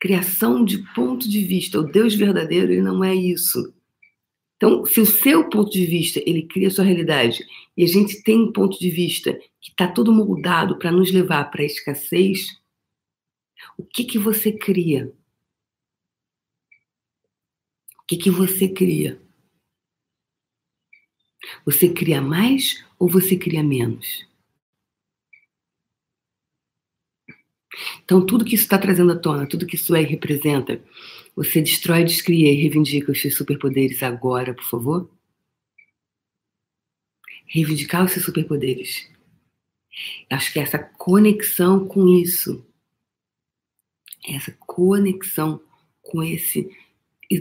Criação 0.00 0.64
de 0.64 0.78
ponto 0.92 1.28
de 1.28 1.44
vista. 1.44 1.78
O 1.78 1.84
Deus 1.84 2.16
verdadeiro, 2.16 2.72
ele 2.72 2.82
não 2.82 3.04
é 3.04 3.14
isso. 3.14 3.72
Então, 4.56 4.84
se 4.84 5.00
o 5.00 5.06
seu 5.06 5.48
ponto 5.48 5.70
de 5.70 5.86
vista, 5.86 6.20
ele 6.26 6.42
cria 6.42 6.66
a 6.66 6.70
sua 6.72 6.84
realidade, 6.84 7.46
e 7.76 7.84
a 7.84 7.86
gente 7.86 8.20
tem 8.24 8.42
um 8.42 8.52
ponto 8.52 8.76
de 8.76 8.90
vista 8.90 9.34
que 9.60 9.70
está 9.70 9.86
todo 9.86 10.12
moldado 10.12 10.76
para 10.80 10.90
nos 10.90 11.12
levar 11.12 11.48
para 11.48 11.62
a 11.62 11.66
escassez, 11.66 12.48
o 13.76 13.84
que, 13.84 14.02
que 14.02 14.18
você 14.18 14.50
cria? 14.50 15.14
O 18.02 18.06
que, 18.08 18.16
que 18.16 18.30
você 18.30 18.66
cria? 18.66 19.22
Você 21.64 21.88
cria 21.88 22.20
mais 22.20 22.84
ou 22.98 23.08
você 23.08 23.36
cria 23.36 23.62
menos? 23.62 24.26
Então, 28.04 28.24
tudo 28.24 28.44
que 28.44 28.54
isso 28.54 28.64
está 28.64 28.78
trazendo 28.78 29.12
à 29.12 29.18
tona, 29.18 29.46
tudo 29.46 29.66
que 29.66 29.76
isso 29.76 29.94
é 29.94 30.02
e 30.02 30.06
representa, 30.06 30.82
você 31.36 31.60
destrói, 31.60 32.04
descria 32.04 32.52
e 32.52 32.56
reivindica 32.56 33.12
os 33.12 33.20
seus 33.20 33.36
superpoderes 33.36 34.02
agora, 34.02 34.54
por 34.54 34.64
favor? 34.64 35.10
Reivindicar 37.46 38.04
os 38.04 38.12
seus 38.12 38.24
superpoderes. 38.24 39.08
Acho 40.30 40.52
que 40.52 40.58
essa 40.58 40.78
conexão 40.78 41.86
com 41.86 42.08
isso, 42.08 42.64
essa 44.26 44.52
conexão 44.66 45.60
com 46.02 46.22
esse 46.22 46.70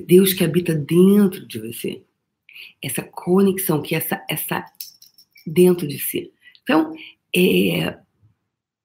Deus 0.06 0.34
que 0.34 0.44
habita 0.44 0.76
dentro 0.76 1.46
de 1.48 1.60
você, 1.60 2.04
essa 2.82 3.04
conexão 3.04 3.82
que 3.82 3.96
essa 3.96 4.24
essa 4.30 4.66
dentro 5.46 5.88
de 5.88 6.00
si. 6.00 6.32
Então, 6.64 6.94
é, 7.36 7.98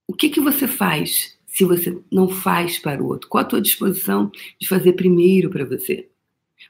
o 0.06 0.14
que 0.14 0.28
que 0.28 0.40
você 0.40 0.68
faz 0.68 1.38
se 1.46 1.64
você 1.64 2.00
não 2.10 2.28
faz 2.28 2.78
para 2.78 3.02
o 3.02 3.06
outro? 3.06 3.28
Qual 3.28 3.42
a 3.42 3.46
tua 3.46 3.60
disposição 3.60 4.30
de 4.58 4.68
fazer 4.68 4.92
primeiro 4.92 5.50
para 5.50 5.64
você? 5.64 6.08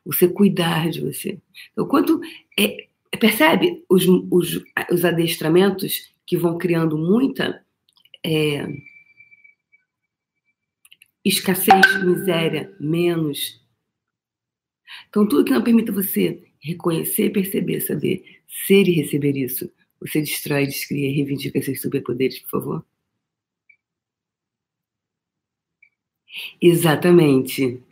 Você 0.05 0.27
cuidar 0.27 0.89
de 0.89 1.01
você. 1.01 1.39
Então, 1.73 1.87
quanto 1.87 2.21
é, 2.59 2.89
percebe 3.19 3.85
os, 3.89 4.07
os, 4.31 4.63
os 4.91 5.05
adestramentos 5.05 6.11
que 6.27 6.37
vão 6.37 6.57
criando 6.57 6.97
muita 6.97 7.63
é, 8.25 8.67
escassez, 11.25 12.03
miséria, 12.03 12.75
menos. 12.81 13.61
Então, 15.09 15.29
tudo 15.29 15.45
que 15.45 15.53
não 15.53 15.63
permita 15.63 15.93
você 15.93 16.52
reconhecer, 16.63 17.31
perceber, 17.31 17.81
saber, 17.81 18.41
ser 18.67 18.89
e 18.89 18.93
receber 18.93 19.37
isso, 19.37 19.71
você 20.01 20.21
destrói, 20.21 20.67
descria 20.67 21.09
e 21.09 21.13
reivindica 21.13 21.61
seus 21.63 21.81
superpoderes, 21.81 22.41
por 22.41 22.51
favor. 22.51 22.85
Exatamente. 26.61 27.83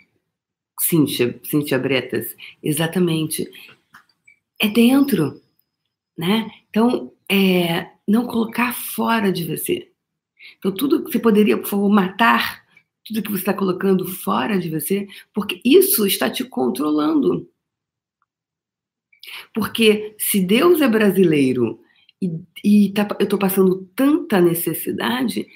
Cíntia, 0.80 1.38
Cíntia 1.44 1.78
Bretas, 1.78 2.34
exatamente. 2.62 3.50
É 4.58 4.68
dentro, 4.68 5.40
né? 6.16 6.50
Então, 6.68 7.12
é, 7.28 7.90
não 8.08 8.26
colocar 8.26 8.74
fora 8.74 9.30
de 9.32 9.44
você. 9.44 9.90
Então, 10.58 10.72
tudo 10.72 11.04
que 11.04 11.12
você 11.12 11.18
poderia, 11.18 11.58
por 11.58 11.68
favor, 11.68 11.90
matar, 11.90 12.64
tudo 13.04 13.22
que 13.22 13.30
você 13.30 13.40
está 13.40 13.54
colocando 13.54 14.06
fora 14.06 14.58
de 14.58 14.70
você, 14.70 15.06
porque 15.34 15.60
isso 15.64 16.06
está 16.06 16.30
te 16.30 16.44
controlando. 16.44 17.48
Porque 19.54 20.14
se 20.18 20.40
Deus 20.40 20.80
é 20.80 20.88
brasileiro 20.88 21.80
e, 22.20 22.40
e 22.64 22.92
tá, 22.92 23.06
eu 23.18 23.24
estou 23.24 23.38
passando 23.38 23.86
tanta 23.94 24.40
necessidade, 24.40 25.46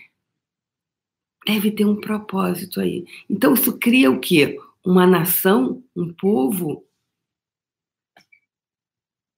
deve 1.47 1.71
ter 1.71 1.85
um 1.85 2.01
propósito 2.01 2.81
aí. 2.81 3.07
Então, 3.29 3.55
isso 3.55 3.79
cria 3.79 4.11
o 4.11 4.21
quê? 4.21 4.59
Uma 4.85 5.07
nação, 5.07 5.83
um 5.95 6.13
povo 6.13 6.87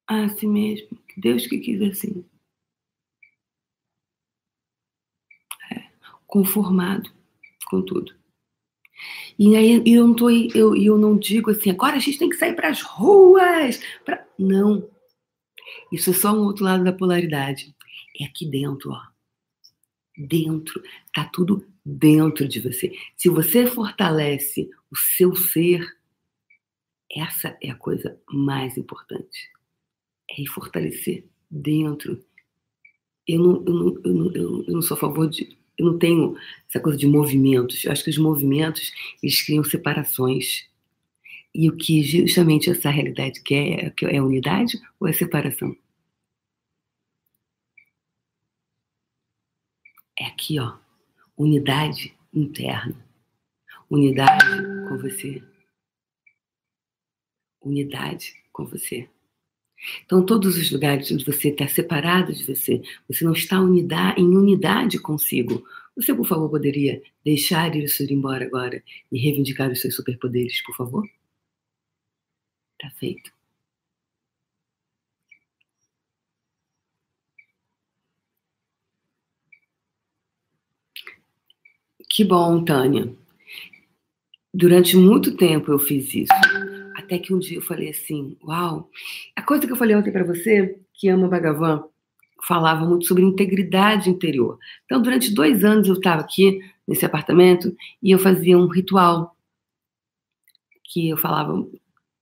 assim 0.06 0.46
mesmo. 0.46 0.98
Deus 1.16 1.46
que 1.46 1.58
quis 1.58 1.82
assim. 1.82 2.24
É, 5.72 5.90
conformado 6.26 7.10
com 7.66 7.82
tudo. 7.82 8.14
E 9.38 9.54
aí 9.54 9.82
eu 9.86 10.06
não, 10.06 10.14
tô, 10.14 10.30
eu, 10.30 10.74
eu 10.74 10.96
não 10.96 11.16
digo 11.16 11.50
assim, 11.50 11.70
agora 11.70 11.96
a 11.96 11.98
gente 11.98 12.18
tem 12.18 12.28
que 12.28 12.36
sair 12.36 12.54
para 12.54 12.68
as 12.68 12.80
ruas. 12.80 13.80
Pra... 14.04 14.26
Não. 14.38 14.88
Isso 15.92 16.10
é 16.10 16.12
só 16.12 16.32
um 16.32 16.44
outro 16.44 16.64
lado 16.64 16.84
da 16.84 16.92
polaridade. 16.92 17.74
É 18.18 18.24
aqui 18.24 18.46
dentro, 18.46 18.90
ó. 18.90 19.00
Dentro. 20.16 20.82
Tá 21.14 21.24
tudo 21.26 21.66
dentro 21.84 22.48
de 22.48 22.60
você. 22.60 22.92
Se 23.16 23.28
você 23.28 23.66
fortalece 23.66 24.70
o 24.90 24.96
seu 24.96 25.36
ser, 25.36 25.86
essa 27.12 27.56
é 27.62 27.70
a 27.70 27.76
coisa 27.76 28.18
mais 28.30 28.76
importante. 28.76 29.50
É 30.30 30.44
fortalecer 30.46 31.26
dentro. 31.50 32.24
Eu 33.26 33.40
não, 33.40 33.64
eu 33.66 33.74
não, 33.74 34.00
eu 34.04 34.14
não, 34.14 34.62
eu 34.64 34.72
não 34.72 34.82
sou 34.82 34.96
a 34.96 35.00
favor 35.00 35.28
de 35.28 35.56
eu 35.78 35.86
não 35.86 35.98
tenho 35.98 36.36
essa 36.68 36.80
coisa 36.80 36.98
de 36.98 37.06
movimentos. 37.06 37.84
Eu 37.84 37.92
acho 37.92 38.04
que 38.04 38.10
os 38.10 38.18
movimentos, 38.18 38.92
eles 39.22 39.42
criam 39.42 39.64
separações. 39.64 40.68
E 41.54 41.68
o 41.68 41.76
que 41.76 42.02
justamente 42.02 42.70
essa 42.70 42.90
realidade 42.90 43.42
quer 43.42 43.94
é, 44.02 44.16
é 44.16 44.22
unidade 44.22 44.78
ou 45.00 45.08
é 45.08 45.12
separação? 45.12 45.76
É 50.18 50.24
aqui, 50.26 50.58
ó. 50.58 50.76
Unidade 51.36 52.14
interna. 52.32 52.96
Unidade 53.90 54.44
com 54.88 54.98
você. 54.98 55.42
Unidade 57.60 58.34
com 58.52 58.64
você. 58.66 59.08
Então, 60.04 60.24
todos 60.24 60.56
os 60.56 60.70
lugares 60.70 61.10
onde 61.12 61.24
você 61.24 61.48
está 61.48 61.66
separado 61.68 62.32
de 62.32 62.44
você, 62.44 62.82
você 63.08 63.24
não 63.24 63.32
está 63.32 63.56
em 64.16 64.36
unidade 64.36 64.98
consigo, 64.98 65.64
você, 65.96 66.14
por 66.14 66.26
favor, 66.26 66.50
poderia 66.50 67.02
deixar 67.24 67.74
isso 67.76 68.02
ir 68.02 68.12
embora 68.12 68.44
agora 68.44 68.82
e 69.10 69.18
reivindicar 69.18 69.70
os 69.70 69.80
seus 69.80 69.94
superpoderes, 69.94 70.62
por 70.64 70.76
favor? 70.76 71.08
Tá 72.78 72.90
feito. 72.90 73.30
Que 82.10 82.24
bom, 82.24 82.64
Tânia. 82.64 83.14
Durante 84.52 84.96
muito 84.96 85.36
tempo 85.36 85.70
eu 85.72 85.78
fiz 85.78 86.14
isso. 86.14 86.32
Até 86.96 87.18
que 87.18 87.34
um 87.34 87.38
dia 87.38 87.58
eu 87.58 87.62
falei 87.62 87.90
assim: 87.90 88.38
Uau! 88.42 88.90
A 89.36 89.42
coisa 89.42 89.66
que 89.66 89.72
eu 89.72 89.76
falei 89.76 89.94
ontem 89.94 90.10
para 90.10 90.24
você, 90.24 90.80
que 90.94 91.08
ama 91.08 91.28
Bhagavan, 91.28 91.84
falava 92.42 92.86
muito 92.86 93.06
sobre 93.06 93.22
integridade 93.22 94.08
interior. 94.08 94.58
Então, 94.86 95.02
durante 95.02 95.30
dois 95.30 95.62
anos 95.62 95.88
eu 95.88 95.94
estava 95.94 96.22
aqui 96.22 96.58
nesse 96.88 97.04
apartamento 97.04 97.76
e 98.02 98.12
eu 98.12 98.18
fazia 98.18 98.56
um 98.56 98.66
ritual 98.66 99.36
que 100.84 101.10
eu 101.10 101.18
falava. 101.18 101.68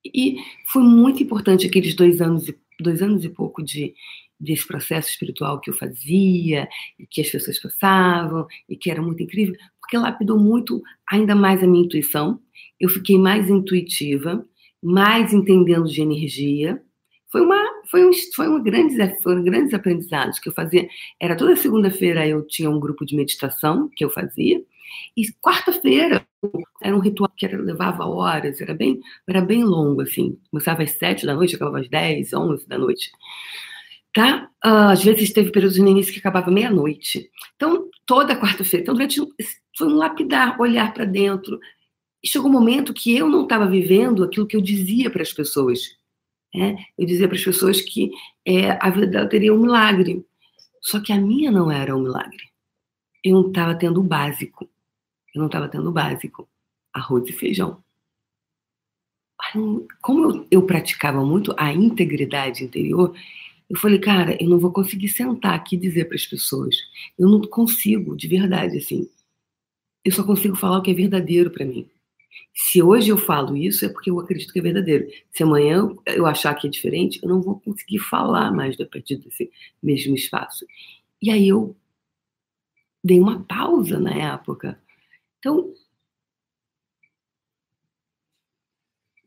E 0.03 0.39
foi 0.65 0.83
muito 0.83 1.23
importante 1.23 1.65
aqueles 1.65 1.95
dois 1.95 2.19
anos 2.21 2.49
e, 2.49 2.59
dois 2.81 3.01
anos 3.01 3.23
e 3.23 3.29
pouco 3.29 3.63
de, 3.63 3.95
desse 4.37 4.67
processo 4.67 5.09
espiritual 5.09 5.61
que 5.61 5.69
eu 5.69 5.73
fazia, 5.73 6.67
e 6.99 7.07
que 7.07 7.21
as 7.21 7.29
pessoas 7.29 7.59
passavam, 7.59 8.45
e 8.67 8.75
que 8.75 8.91
era 8.91 9.01
muito 9.01 9.23
incrível, 9.23 9.55
porque 9.79 9.97
lapidou 9.97 10.37
muito 10.37 10.83
ainda 11.09 11.33
mais 11.33 11.63
a 11.63 11.67
minha 11.67 11.85
intuição. 11.85 12.41
Eu 12.77 12.89
fiquei 12.89 13.17
mais 13.17 13.49
intuitiva, 13.49 14.45
mais 14.85 15.33
entendendo 15.33 15.85
de 15.85 15.99
energia. 15.99 16.79
Foi 17.31 17.41
uma, 17.41 17.57
foi 17.89 18.05
um, 18.07 18.11
foi 18.35 18.47
um 18.47 18.61
grandes, 18.61 18.95
foram 19.23 19.43
grandes 19.43 19.73
aprendizados 19.73 20.39
que 20.39 20.47
eu 20.47 20.53
fazia. 20.53 20.87
Era 21.19 21.35
toda 21.35 21.55
segunda-feira 21.55 22.25
eu 22.27 22.45
tinha 22.45 22.69
um 22.69 22.79
grupo 22.79 23.03
de 23.05 23.15
meditação 23.15 23.89
que 23.95 24.05
eu 24.05 24.09
fazia 24.11 24.61
E 25.17 25.23
quarta-feira 25.41 26.25
era 26.81 26.95
um 26.95 26.99
ritual 26.99 27.31
que 27.35 27.45
era, 27.45 27.57
levava 27.57 28.05
horas, 28.05 28.61
era 28.61 28.75
bem, 28.75 28.99
era 29.27 29.41
bem 29.41 29.63
longo, 29.63 30.01
assim. 30.01 30.37
Começava 30.51 30.83
às 30.83 30.91
sete 30.91 31.25
da 31.25 31.33
noite, 31.33 31.55
acabava 31.55 31.79
às 31.79 31.89
dez, 31.89 32.31
onze 32.33 32.67
da 32.67 32.77
noite. 32.77 33.09
Tá? 34.13 34.49
Uh, 34.63 34.91
às 34.91 35.03
vezes 35.03 35.33
teve 35.33 35.51
períodos 35.51 35.77
no 35.77 35.89
início 35.89 36.13
que 36.13 36.19
acabava 36.19 36.49
meia-noite. 36.51 37.29
Então, 37.55 37.89
toda 38.05 38.39
quarta-feira. 38.39 38.83
Então, 38.83 38.93
durante, 38.93 39.19
foi 39.77 39.87
um 39.87 39.95
lapidar, 39.95 40.61
olhar 40.61 40.93
para 40.93 41.05
dentro. 41.05 41.59
E 42.25 42.27
chegou 42.27 42.49
um 42.49 42.53
momento 42.53 42.91
que 42.91 43.15
eu 43.15 43.29
não 43.29 43.43
estava 43.43 43.67
vivendo 43.67 44.23
aquilo 44.23 44.47
que 44.47 44.57
eu 44.57 44.61
dizia 44.61 45.11
para 45.11 45.21
as 45.21 45.31
pessoas. 45.31 45.95
Né? 46.51 46.75
Eu 46.97 47.05
dizia 47.05 47.27
para 47.27 47.37
as 47.37 47.43
pessoas 47.43 47.81
que 47.81 48.09
é, 48.43 48.71
a 48.81 48.89
vida 48.89 49.05
dela 49.05 49.29
teria 49.29 49.53
um 49.53 49.61
milagre. 49.61 50.25
Só 50.81 50.99
que 50.99 51.13
a 51.13 51.21
minha 51.21 51.51
não 51.51 51.71
era 51.71 51.95
um 51.95 52.01
milagre. 52.01 52.49
Eu 53.23 53.33
não 53.33 53.49
estava 53.49 53.75
tendo 53.75 53.99
o 53.99 54.03
básico. 54.03 54.67
Eu 55.35 55.39
não 55.39 55.45
estava 55.45 55.69
tendo 55.69 55.87
o 55.87 55.91
básico. 55.91 56.49
Arroz 56.91 57.29
e 57.29 57.31
feijão. 57.31 57.83
Como 60.01 60.23
eu, 60.23 60.47
eu 60.49 60.65
praticava 60.65 61.23
muito 61.23 61.53
a 61.55 61.71
integridade 61.71 62.63
interior, 62.63 63.15
eu 63.69 63.77
falei, 63.77 63.99
cara, 63.99 64.35
eu 64.41 64.49
não 64.49 64.57
vou 64.57 64.71
conseguir 64.71 65.09
sentar 65.09 65.53
aqui 65.53 65.75
e 65.75 65.79
dizer 65.79 66.05
para 66.05 66.15
as 66.15 66.25
pessoas. 66.25 66.75
Eu 67.19 67.29
não 67.29 67.41
consigo, 67.41 68.17
de 68.17 68.27
verdade, 68.27 68.79
assim. 68.79 69.07
Eu 70.03 70.11
só 70.11 70.23
consigo 70.23 70.55
falar 70.55 70.79
o 70.79 70.81
que 70.81 70.89
é 70.89 70.93
verdadeiro 70.95 71.51
para 71.51 71.63
mim. 71.63 71.87
Se 72.53 72.81
hoje 72.81 73.09
eu 73.09 73.17
falo 73.17 73.57
isso, 73.57 73.85
é 73.85 73.89
porque 73.89 74.09
eu 74.09 74.19
acredito 74.19 74.53
que 74.53 74.59
é 74.59 74.61
verdadeiro. 74.61 75.07
Se 75.31 75.43
amanhã 75.43 75.93
eu 76.07 76.25
achar 76.25 76.53
que 76.55 76.67
é 76.67 76.69
diferente, 76.69 77.19
eu 77.21 77.27
não 77.29 77.41
vou 77.41 77.59
conseguir 77.59 77.99
falar 77.99 78.51
mais 78.51 78.79
a 78.79 78.85
partir 78.85 79.17
desse 79.17 79.51
mesmo 79.83 80.15
espaço. 80.15 80.65
E 81.21 81.29
aí 81.29 81.47
eu 81.47 81.75
dei 83.03 83.19
uma 83.19 83.43
pausa 83.43 83.99
na 83.99 84.13
época. 84.13 84.81
Então, 85.39 85.59
o 85.59 85.75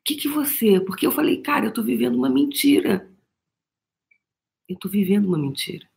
que, 0.04 0.16
que 0.16 0.28
você. 0.28 0.80
Porque 0.80 1.06
eu 1.06 1.12
falei, 1.12 1.42
cara, 1.42 1.66
eu 1.66 1.68
estou 1.70 1.84
vivendo 1.84 2.16
uma 2.16 2.30
mentira. 2.30 3.08
Eu 4.68 4.74
estou 4.74 4.90
vivendo 4.90 5.26
uma 5.26 5.38
mentira. 5.38 5.88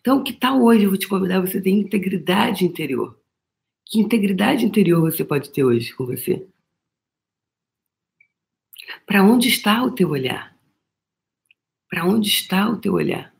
Então, 0.00 0.22
que 0.22 0.32
tal 0.32 0.62
hoje 0.62 0.84
eu 0.84 0.90
vou 0.90 0.98
te 0.98 1.08
convidar 1.08 1.40
você 1.40 1.60
ter 1.60 1.70
integridade 1.70 2.64
interior? 2.64 3.21
Que 3.84 4.00
integridade 4.00 4.64
interior 4.64 5.00
você 5.00 5.24
pode 5.24 5.50
ter 5.50 5.64
hoje 5.64 5.94
com 5.94 6.06
você? 6.06 6.46
Para 9.06 9.22
onde 9.22 9.48
está 9.48 9.82
o 9.84 9.90
teu 9.90 10.10
olhar? 10.10 10.56
Para 11.88 12.06
onde 12.06 12.28
está 12.28 12.68
o 12.68 12.78
teu 12.78 12.94
olhar? 12.94 13.32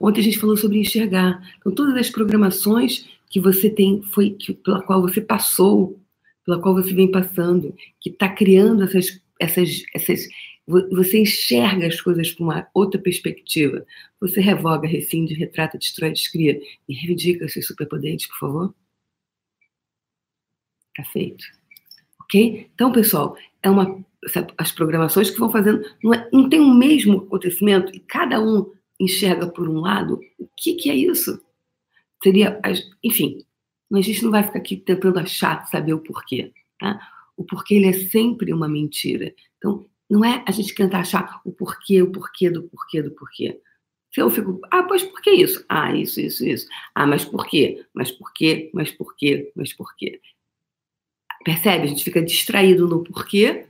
Ontem 0.00 0.20
a 0.20 0.24
gente 0.24 0.38
falou 0.38 0.56
sobre 0.56 0.78
enxergar. 0.78 1.42
Então, 1.58 1.74
todas 1.74 1.96
as 1.96 2.10
programações 2.10 3.08
que 3.30 3.40
você 3.40 3.70
tem, 3.70 4.02
foi 4.02 4.30
que, 4.30 4.52
pela 4.52 4.82
qual 4.82 5.00
você 5.00 5.20
passou, 5.20 5.98
pela 6.44 6.60
qual 6.60 6.74
você 6.74 6.92
vem 6.92 7.10
passando, 7.10 7.74
que 8.00 8.10
está 8.10 8.28
criando 8.28 8.82
essas, 8.82 9.20
essas, 9.38 9.82
essas. 9.94 10.28
Você 10.66 11.22
enxerga 11.22 11.86
as 11.86 12.00
coisas 12.00 12.32
com 12.32 12.44
uma 12.44 12.68
outra 12.74 13.00
perspectiva. 13.00 13.84
Você 14.20 14.40
revoga, 14.40 14.86
rescinde, 14.86 15.34
retrata, 15.34 15.78
destrói, 15.78 16.12
descria 16.12 16.60
e 16.88 16.94
reivindica 16.94 17.48
seus 17.48 17.66
superpoderes, 17.66 18.26
por 18.26 18.38
favor? 18.38 18.74
Tá 20.96 21.04
feito. 21.04 21.44
Ok? 22.22 22.70
Então, 22.74 22.92
pessoal, 22.92 23.36
é 23.62 23.70
uma 23.70 24.04
as 24.58 24.72
programações 24.72 25.30
que 25.30 25.38
vão 25.38 25.50
fazendo. 25.50 25.82
Não, 26.02 26.12
é, 26.12 26.28
não 26.32 26.48
tem 26.48 26.60
o 26.60 26.74
mesmo 26.74 27.18
acontecimento 27.18 27.94
e 27.94 28.00
cada 28.00 28.40
um 28.40 28.70
enxerga 28.98 29.46
por 29.46 29.68
um 29.68 29.80
lado. 29.80 30.20
O 30.38 30.46
que, 30.56 30.74
que 30.74 30.90
é 30.90 30.94
isso? 30.94 31.40
Seria. 32.22 32.60
Enfim, 33.02 33.44
a 33.92 34.00
gente 34.00 34.22
não 34.22 34.30
vai 34.30 34.42
ficar 34.42 34.58
aqui 34.58 34.76
tentando 34.76 35.18
achar, 35.18 35.66
saber 35.66 35.94
o 35.94 36.00
porquê. 36.00 36.52
Tá? 36.78 37.00
O 37.36 37.44
porquê 37.44 37.76
ele 37.76 37.86
é 37.86 37.92
sempre 37.92 38.52
uma 38.52 38.68
mentira. 38.68 39.34
Então, 39.56 39.86
não 40.08 40.24
é 40.24 40.44
a 40.46 40.50
gente 40.50 40.74
tentar 40.74 41.00
achar 41.00 41.40
o 41.44 41.52
porquê, 41.52 42.02
o 42.02 42.10
porquê 42.10 42.50
do 42.50 42.64
porquê 42.64 43.02
do 43.02 43.12
porquê. 43.12 43.60
Se 44.12 44.20
eu 44.20 44.28
fico, 44.28 44.60
ah, 44.72 44.82
pois 44.82 45.04
por 45.04 45.22
que 45.22 45.30
isso? 45.30 45.64
Ah, 45.68 45.94
isso, 45.94 46.20
isso, 46.20 46.44
isso. 46.44 46.66
Ah, 46.94 47.06
mas 47.06 47.24
por 47.24 47.46
quê? 47.46 47.86
Mas 47.94 48.10
por 48.10 48.32
quê? 48.32 48.68
Mas 48.74 48.90
por 48.90 49.14
quê? 49.14 49.52
Mas 49.54 49.72
por 49.72 49.94
quê? 49.96 50.20
Percebe? 51.44 51.84
A 51.84 51.86
gente 51.86 52.04
fica 52.04 52.22
distraído 52.22 52.86
no 52.86 53.02
porquê 53.02 53.66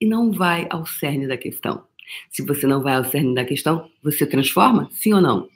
e 0.00 0.06
não 0.06 0.32
vai 0.32 0.66
ao 0.70 0.84
cerne 0.86 1.26
da 1.26 1.36
questão. 1.36 1.86
Se 2.30 2.42
você 2.42 2.66
não 2.66 2.82
vai 2.82 2.94
ao 2.94 3.04
cerne 3.04 3.34
da 3.34 3.44
questão, 3.44 3.90
você 4.02 4.26
transforma? 4.26 4.88
Sim 4.92 5.14
ou 5.14 5.20
não? 5.20 5.48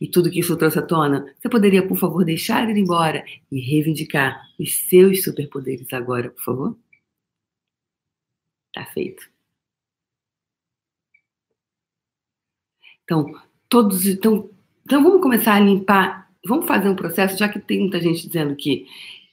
E 0.00 0.06
tudo 0.08 0.30
que 0.30 0.40
isso 0.40 0.56
trouxe 0.56 0.78
à 0.78 0.82
tona, 0.82 1.34
você 1.38 1.48
poderia, 1.48 1.86
por 1.86 1.96
favor, 1.96 2.24
deixar 2.24 2.68
ir 2.68 2.76
embora 2.76 3.24
e 3.50 3.60
reivindicar 3.60 4.40
os 4.58 4.74
seus 4.88 5.22
superpoderes 5.22 5.92
agora, 5.92 6.30
por 6.30 6.42
favor? 6.42 6.78
Tá 8.72 8.84
feito. 8.86 9.28
Então, 13.04 13.32
todos. 13.68 14.06
Então, 14.06 14.50
então 14.84 15.02
vamos 15.02 15.22
começar 15.22 15.54
a 15.54 15.60
limpar. 15.60 16.30
Vamos 16.46 16.66
fazer 16.66 16.88
um 16.88 16.96
processo, 16.96 17.36
já 17.36 17.48
que 17.48 17.58
tem 17.58 17.80
muita 17.80 18.00
gente 18.00 18.26
dizendo 18.26 18.54
que 18.56 18.86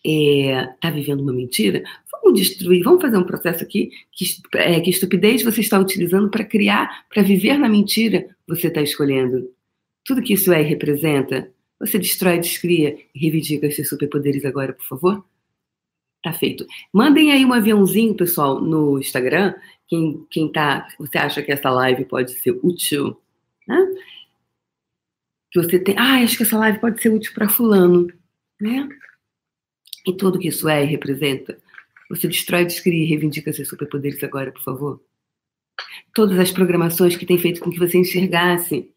está 0.03 0.89
é, 0.89 0.91
vivendo 0.91 1.21
uma 1.21 1.33
mentira, 1.33 1.83
vamos 2.12 2.39
destruir, 2.39 2.83
vamos 2.83 3.01
fazer 3.01 3.17
um 3.17 3.23
processo 3.23 3.63
aqui, 3.63 3.91
que, 4.12 4.25
é, 4.55 4.79
que 4.79 4.89
estupidez 4.89 5.43
você 5.43 5.62
está 5.62 5.79
utilizando 5.79 6.29
para 6.29 6.43
criar, 6.43 7.05
para 7.10 7.23
viver 7.23 7.57
na 7.57 7.69
mentira, 7.69 8.27
você 8.47 8.67
está 8.67 8.81
escolhendo. 8.81 9.49
Tudo 10.05 10.21
que 10.21 10.33
isso 10.33 10.51
é 10.51 10.62
e 10.62 10.65
representa, 10.65 11.51
você 11.79 11.99
destrói, 11.99 12.39
descria 12.39 12.97
e 13.13 13.19
reivindica 13.19 13.69
seus 13.71 13.89
superpoderes 13.89 14.45
agora, 14.45 14.73
por 14.73 14.86
favor? 14.86 15.25
Tá 16.23 16.33
feito. 16.33 16.65
Mandem 16.91 17.31
aí 17.31 17.45
um 17.45 17.53
aviãozinho, 17.53 18.15
pessoal, 18.15 18.60
no 18.60 18.99
Instagram. 18.99 19.53
Quem, 19.88 20.25
quem 20.29 20.51
tá, 20.51 20.88
você 20.97 21.17
acha 21.17 21.41
que 21.41 21.51
essa 21.51 21.69
live 21.69 22.05
pode 22.05 22.31
ser 22.31 22.57
útil, 22.63 23.15
né? 23.67 23.77
Que 25.51 25.62
você 25.62 25.79
tem, 25.79 25.97
ah, 25.97 26.23
acho 26.23 26.36
que 26.36 26.43
essa 26.43 26.57
live 26.57 26.79
pode 26.79 27.01
ser 27.01 27.10
útil 27.10 27.31
para 27.33 27.47
fulano, 27.47 28.12
né? 28.60 28.89
E 30.07 30.15
tudo 30.15 30.39
que 30.39 30.47
isso 30.47 30.69
é 30.69 30.81
e 30.81 30.87
representa, 30.87 31.59
você 32.09 32.29
destrói, 32.29 32.63
descria 32.63 33.03
e 33.03 33.05
reivindica 33.05 33.51
seus 33.51 33.67
superpoderes 33.67 34.23
agora, 34.23 34.53
por 34.53 34.63
favor. 34.63 35.03
Todas 36.15 36.39
as 36.39 36.49
programações 36.49 37.17
que 37.17 37.25
têm 37.25 37.37
feito 37.37 37.59
com 37.59 37.69
que 37.69 37.77
você 37.77 37.97
enxergasse 37.97 38.89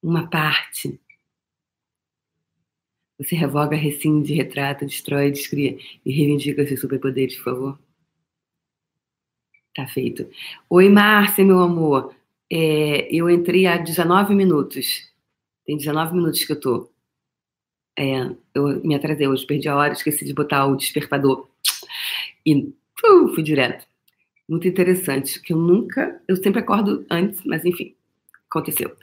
uma 0.00 0.30
parte. 0.30 1.00
Você 3.18 3.34
revoga, 3.34 3.74
rescinde, 3.74 4.34
retrata, 4.34 4.86
destrói, 4.86 5.32
descria 5.32 5.76
e 6.06 6.12
reivindica 6.12 6.64
seus 6.64 6.80
superpoderes, 6.80 7.34
por 7.38 7.44
favor. 7.44 7.80
Tá 9.74 9.88
feito. 9.88 10.30
Oi, 10.70 10.88
Márcia, 10.88 11.44
meu 11.44 11.58
amor. 11.58 12.14
É, 12.48 13.12
eu 13.12 13.28
entrei 13.28 13.66
há 13.66 13.78
19 13.78 14.32
minutos. 14.36 15.10
Tem 15.66 15.76
19 15.76 16.14
minutos 16.14 16.44
que 16.44 16.52
eu 16.52 16.60
tô. 16.60 16.91
É, 17.98 18.30
eu 18.54 18.82
me 18.84 18.94
atrasei 18.94 19.26
hoje, 19.28 19.46
perdi 19.46 19.68
a 19.68 19.76
hora, 19.76 19.92
esqueci 19.92 20.24
de 20.24 20.32
botar 20.32 20.66
o 20.66 20.76
despertador. 20.76 21.48
E 22.44 22.56
uh, 22.56 23.28
fui 23.34 23.42
direto. 23.42 23.86
Muito 24.48 24.66
interessante, 24.66 25.40
que 25.40 25.52
eu 25.52 25.56
nunca, 25.56 26.20
eu 26.26 26.36
sempre 26.36 26.60
acordo 26.60 27.06
antes, 27.10 27.40
mas 27.44 27.64
enfim, 27.64 27.94
aconteceu. 28.50 28.94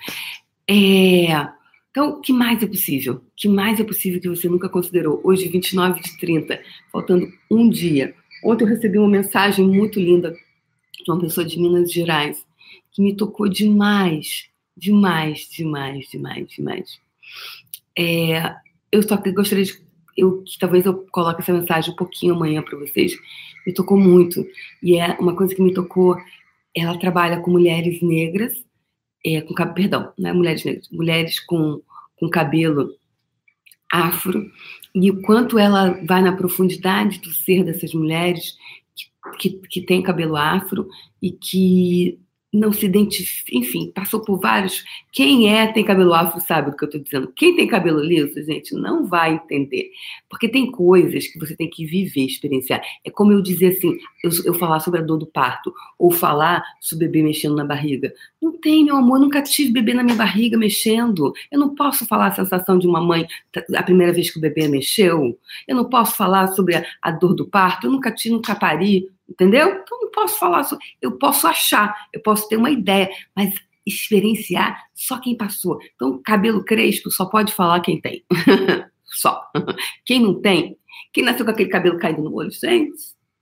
É, 0.68 1.50
então, 1.92 2.12
o 2.12 2.22
que 2.22 2.32
mais 2.32 2.62
é 2.62 2.68
possível? 2.68 3.16
O 3.16 3.32
que 3.36 3.48
mais 3.48 3.80
é 3.80 3.84
possível 3.84 4.22
que 4.22 4.30
você 4.30 4.48
nunca 4.48 4.70
considerou? 4.70 5.20
Hoje, 5.24 5.48
29 5.48 6.02
de 6.02 6.18
30, 6.18 6.62
faltando 6.92 7.28
um 7.50 7.70
dia. 7.70 8.14
Ontem 8.44 8.64
eu 8.64 8.70
recebi 8.70 8.98
uma 9.00 9.10
mensagem 9.10 9.68
muito 9.68 10.00
linda 10.00 10.32
de 10.32 11.12
uma 11.12 11.20
pessoa 11.20 11.46
de 11.46 11.60
Minas 11.60 11.92
Gerais, 11.92 12.46
que 12.92 13.02
me 13.02 13.16
tocou 13.16 13.50
demais, 13.50 14.50
demais, 14.78 15.48
demais, 15.50 16.08
demais, 16.10 16.48
demais. 16.50 17.00
É, 17.98 18.56
eu 18.92 19.04
só 19.04 19.18
gostaria 19.18 19.66
de 19.66 19.90
eu 20.18 20.44
que 20.44 20.58
talvez 20.60 20.86
eu 20.86 21.06
coloque 21.12 21.42
essa 21.42 21.54
mensagem 21.54 21.94
um 21.94 21.96
pouquinho 21.96 22.36
amanhã 22.36 22.62
para 22.62 22.78
vocês. 22.78 23.14
Me 23.66 23.74
tocou 23.74 23.98
muito 23.98 24.46
e 24.84 24.98
é 24.98 25.16
uma 25.20 25.36
coisa 25.36 25.56
que 25.56 25.62
me 25.62 25.74
tocou. 25.74 26.18
Ela 26.76 26.98
trabalha 27.00 27.40
com 27.40 27.52
mulheres 27.52 28.02
negras, 28.02 28.54
é, 29.26 29.42
com 29.42 29.54
perdão, 29.74 30.12
não 30.18 30.30
é 30.30 30.34
mulheres 30.34 30.64
negras, 30.64 30.90
mulheres 30.92 31.40
com, 31.40 31.82
com 32.18 32.30
cabelo 32.30 32.94
afro 33.92 34.50
e 34.94 35.10
o 35.10 35.22
quanto 35.22 35.58
ela 35.58 36.00
vai 36.06 36.22
na 36.22 36.36
profundidade 36.36 37.20
do 37.20 37.32
ser 37.32 37.64
dessas 37.64 37.94
mulheres 37.94 38.56
que, 39.40 39.50
que, 39.50 39.68
que 39.68 39.82
têm 39.82 40.04
cabelo 40.04 40.36
afro 40.36 40.88
e 41.22 41.32
que 41.32 42.20
não 42.52 42.74
se 42.74 42.86
identifica, 42.86 43.56
enfim, 43.56 43.92
passou 43.94 44.22
por 44.22 44.40
vários. 44.40 44.84
Quem 45.12 45.54
é 45.56 45.72
tem 45.72 45.86
cabelo 45.86 46.14
afro 46.14 46.40
sabe 46.42 46.72
do 46.72 46.78
que 46.78 46.84
eu 46.84 46.88
estou 46.88 47.02
dizendo. 47.02 47.32
Quem 47.36 47.56
tem 47.56 47.68
cabelo 47.68 48.00
liso, 48.00 48.42
gente, 48.44 48.74
não 48.74 49.06
vai 49.06 49.36
entender. 49.36 49.92
Porque 50.28 50.50
tem 50.50 50.72
coisas 50.72 51.28
que 51.28 51.38
você 51.38 51.56
tem 51.56 51.70
que 51.70 51.86
viver, 51.86 52.26
experienciar. 52.26 52.82
É 53.06 53.12
como 53.12 53.32
eu 53.32 53.42
dizer 53.42 53.78
assim, 53.78 53.98
eu, 54.24 54.32
eu 54.46 54.54
falar 54.56 54.80
sobre 54.80 55.00
a 55.00 55.04
dor 55.04 55.18
do 55.18 55.28
parto, 55.28 55.74
ou 55.98 56.10
falar 56.10 56.64
sobre 56.80 57.06
o 57.06 57.10
bebê 57.10 57.24
mexendo 57.24 57.56
na 57.56 57.66
barriga. 57.66 58.12
Não 58.42 58.54
tem, 58.58 58.86
meu 58.86 58.96
amor, 58.96 59.20
nunca 59.20 59.42
tive 59.42 59.72
bebê 59.72 59.94
na 59.94 60.04
minha 60.04 60.16
barriga 60.16 60.58
mexendo. 60.58 61.34
Eu 61.52 61.60
não 61.60 61.76
posso 61.76 62.06
falar 62.06 62.28
a 62.28 62.36
sensação 62.36 62.80
de 62.80 62.88
uma 62.88 63.02
mãe 63.02 63.28
a 63.76 63.84
primeira 63.84 64.14
vez 64.14 64.32
que 64.32 64.38
o 64.38 64.42
bebê 64.42 64.68
mexeu. 64.68 65.38
Eu 65.68 65.76
não 65.76 65.90
posso 65.90 66.16
falar 66.16 66.48
sobre 66.48 66.76
a, 66.76 66.86
a 67.02 67.12
dor 67.12 67.34
do 67.34 67.48
parto. 67.48 67.88
Eu 67.88 67.92
nunca 67.92 68.12
tive, 68.12 68.36
nunca 68.36 68.56
pari, 68.56 69.10
entendeu? 69.28 69.82
Então 69.82 70.00
não 70.02 70.12
posso 70.12 70.40
falar. 70.40 70.64
Sobre, 70.64 70.86
eu 71.02 71.12
posso 71.18 71.48
achar, 71.48 72.08
eu 72.14 72.22
posso 72.22 72.48
ter 72.48 72.56
uma 72.56 72.72
ideia, 72.72 73.10
mas 73.36 73.54
experienciar 73.86 74.86
só 74.94 75.20
quem 75.20 75.36
passou. 75.36 75.80
Então, 75.96 76.22
cabelo 76.24 76.64
crespo 76.64 77.12
só 77.12 77.26
pode 77.26 77.54
falar 77.54 77.82
quem 77.82 78.00
tem. 78.00 78.24
só. 79.04 79.44
Quem 80.06 80.22
não 80.22 80.40
tem, 80.40 80.78
quem 81.12 81.24
nasceu 81.24 81.46
com 81.46 81.52
aquele 81.52 81.70
cabelo 81.70 81.98
caído 81.98 82.22
no 82.22 82.34
olho, 82.34 82.52
gente, 82.52 82.94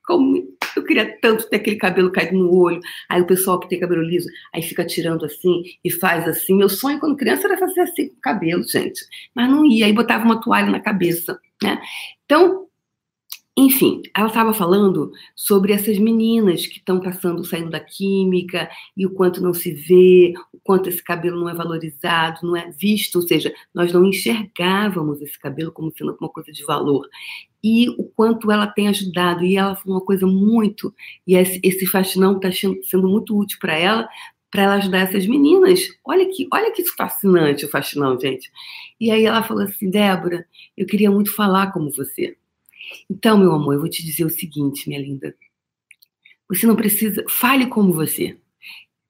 como 0.06 0.57
eu 0.78 0.84
queria 0.84 1.18
tanto 1.20 1.50
ter 1.50 1.58
aquele 1.58 1.78
cabelo 1.78 2.12
caído 2.12 2.38
no 2.38 2.54
olho. 2.56 2.80
Aí 3.10 3.22
o 3.22 3.28
pessoal 3.28 3.60
que 3.60 3.68
tem 3.68 3.80
cabelo 3.80 4.02
liso, 4.02 4.30
aí 4.54 4.62
fica 4.62 4.86
tirando 4.86 5.26
assim 5.26 5.64
e 5.84 5.92
faz 5.92 6.28
assim. 6.28 6.56
Meu 6.56 6.70
sonho 6.70 7.00
quando 7.00 7.18
criança 7.18 7.48
era 7.48 7.58
fazer 7.58 7.82
assim 7.82 8.10
com 8.10 8.16
o 8.16 8.22
cabelo, 8.22 8.64
gente. 8.64 9.06
Mas 9.36 9.50
não 9.50 9.66
ia, 9.66 9.86
aí 9.86 9.94
botava 9.94 10.26
uma 10.26 10.42
toalha 10.42 10.70
na 10.70 10.80
cabeça, 10.80 11.40
né? 11.62 11.80
Então, 12.26 12.67
enfim, 13.60 14.04
ela 14.16 14.28
estava 14.28 14.54
falando 14.54 15.12
sobre 15.36 15.74
essas 15.74 15.98
meninas 15.98 16.68
que 16.68 16.78
estão 16.78 17.00
passando, 17.00 17.44
saindo 17.44 17.72
da 17.72 17.80
química, 17.80 18.70
e 18.96 19.04
o 19.04 19.10
quanto 19.10 19.42
não 19.42 19.52
se 19.52 19.74
vê, 19.74 20.34
o 20.54 20.60
quanto 20.60 20.90
esse 20.90 21.04
cabelo 21.04 21.40
não 21.40 21.50
é 21.50 21.56
valorizado, 21.56 22.46
não 22.46 22.56
é 22.56 22.70
visto, 22.70 23.16
ou 23.16 23.24
seja, 23.24 23.52
nós 23.74 23.92
não 23.92 24.06
enxergávamos 24.06 25.20
esse 25.24 25.40
cabelo 25.40 25.72
como 25.72 25.92
sendo 25.92 26.16
uma 26.22 26.30
coisa 26.30 26.52
de 26.52 26.64
valor. 26.66 27.10
E 27.64 27.90
o 27.98 28.04
quanto 28.04 28.52
ela 28.52 28.68
tem 28.68 28.90
ajudado, 28.90 29.44
e 29.44 29.58
ela 29.58 29.76
falou 29.76 29.98
uma 29.98 30.06
coisa 30.06 30.28
muito, 30.28 30.94
e 31.26 31.36
esse 31.36 31.88
faxinão 31.88 32.36
está 32.36 32.52
sendo 32.52 33.08
muito 33.08 33.36
útil 33.36 33.58
para 33.60 33.76
ela, 33.76 34.08
para 34.52 34.64
ela 34.64 34.76
ajudar 34.76 35.00
essas 35.00 35.26
meninas. 35.26 35.82
Olha 36.06 36.30
que, 36.30 36.48
olha 36.54 36.72
que 36.72 36.86
fascinante 36.86 37.66
o 37.66 37.70
faxinão, 37.70 38.20
gente. 38.20 38.52
E 39.00 39.10
aí 39.10 39.26
ela 39.26 39.42
falou 39.42 39.64
assim, 39.64 39.90
Débora, 39.90 40.46
eu 40.78 40.86
queria 40.86 41.10
muito 41.10 41.34
falar 41.34 41.72
como 41.72 41.90
você. 41.90 42.38
Então, 43.10 43.38
meu 43.38 43.52
amor, 43.52 43.76
eu 43.76 43.80
vou 43.80 43.90
te 43.90 44.04
dizer 44.04 44.26
o 44.26 44.30
seguinte, 44.30 44.88
minha 44.88 45.02
linda. 45.02 45.36
Você 46.50 46.66
não 46.66 46.76
precisa. 46.76 47.24
Fale 47.28 47.68
como 47.68 47.94
você. 47.94 48.38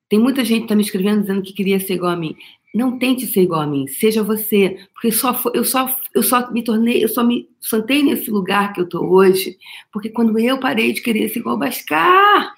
Tem 0.10 0.20
muita 0.20 0.44
gente 0.44 0.60
que 0.60 0.66
está 0.66 0.76
me 0.76 0.82
escrevendo 0.82 1.22
dizendo 1.22 1.42
que 1.42 1.54
queria 1.54 1.80
ser 1.80 1.96
igual 1.96 2.12
a 2.12 2.16
mim. 2.16 2.36
Não 2.74 2.98
tente 2.98 3.26
ser 3.28 3.42
igual 3.42 3.62
a 3.62 3.68
mim, 3.68 3.88
seja 3.88 4.22
você, 4.22 4.78
porque 4.94 5.12
só 5.12 5.40
eu 5.54 5.64
só 5.64 5.88
eu 6.14 6.22
só 6.22 6.52
me 6.52 6.64
tornei, 6.64 7.04
eu 7.04 7.10
só 7.10 7.24
me 7.24 7.50
sentei 7.60 8.04
nesse 8.04 8.30
lugar 8.30 8.74
que 8.74 8.82
eu 8.82 8.88
tô 8.88 9.04
hoje, 9.04 9.58
porque 9.92 10.10
quando 10.10 10.38
eu 10.38 10.60
parei 10.60 10.94
de 10.94 11.02
querer 11.02 11.30
ser 11.30 11.40
igual 11.40 11.56
ao 11.56 11.60
Bascar, 11.60 12.54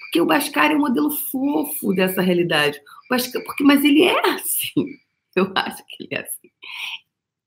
porque 0.00 0.20
o 0.20 0.26
Bascar 0.26 0.70
é 0.70 0.76
um 0.76 0.80
modelo 0.80 1.10
fofo 1.10 1.92
dessa 1.92 2.22
realidade. 2.22 2.78
O 2.78 3.14
Bascar, 3.14 3.42
porque 3.44 3.62
mas 3.62 3.84
ele 3.84 4.02
é 4.02 4.30
assim. 4.30 4.86
Eu 5.36 5.52
acho 5.54 5.84
que 5.86 6.04
ele 6.04 6.08
é 6.14 6.20
assim. 6.22 6.50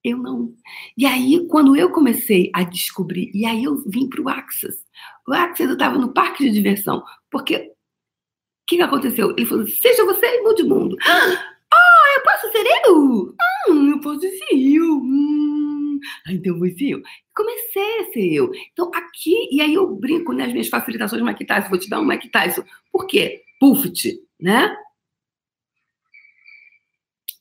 Eu 0.03 0.17
não. 0.17 0.53
E 0.97 1.05
aí, 1.05 1.45
quando 1.47 1.75
eu 1.75 1.91
comecei 1.91 2.49
a 2.53 2.63
descobrir, 2.63 3.31
e 3.33 3.45
aí 3.45 3.63
eu 3.63 3.83
vim 3.87 4.09
para 4.09 4.21
o 4.21 4.29
Axis. 4.29 4.83
O 5.27 5.33
Axis 5.33 5.67
eu 5.67 5.73
estava 5.73 5.97
no 5.97 6.13
parque 6.13 6.43
de 6.43 6.51
diversão, 6.51 7.03
porque 7.29 7.55
o 7.57 8.67
que, 8.67 8.77
que 8.77 8.81
aconteceu? 8.81 9.31
Ele 9.31 9.45
falou: 9.45 9.67
seja 9.67 10.05
você 10.05 10.25
e 10.25 10.41
mude 10.41 10.63
o 10.63 10.69
mundo. 10.69 10.97
Ah, 11.03 12.15
eu 12.15 12.23
posso 12.23 12.51
ser 12.51 12.65
eu? 12.85 13.35
Hum, 13.69 13.91
eu 13.91 13.99
posso 13.99 14.21
ser 14.21 14.55
eu. 14.55 14.97
Hum. 14.97 15.99
Ah, 16.25 16.33
então 16.33 16.57
vou 16.57 16.67
ser 16.69 16.89
eu. 16.89 17.01
Comecei 17.35 17.99
a 17.99 18.11
ser 18.11 18.33
eu. 18.33 18.51
Então, 18.71 18.91
aqui, 18.93 19.49
e 19.51 19.61
aí 19.61 19.73
eu 19.73 19.95
brinco 19.95 20.33
nas 20.33 20.47
né, 20.47 20.53
minhas 20.53 20.67
facilitações 20.67 21.21
de 21.21 21.27
Mike 21.27 21.45
Tyson, 21.45 21.69
vou 21.69 21.79
te 21.79 21.89
dar 21.89 21.99
um 21.99 22.05
Mike 22.05 22.29
Tyson. 22.29 22.63
Por 22.91 23.05
quê? 23.05 23.43
Puffit, 23.59 24.19
né? 24.39 24.75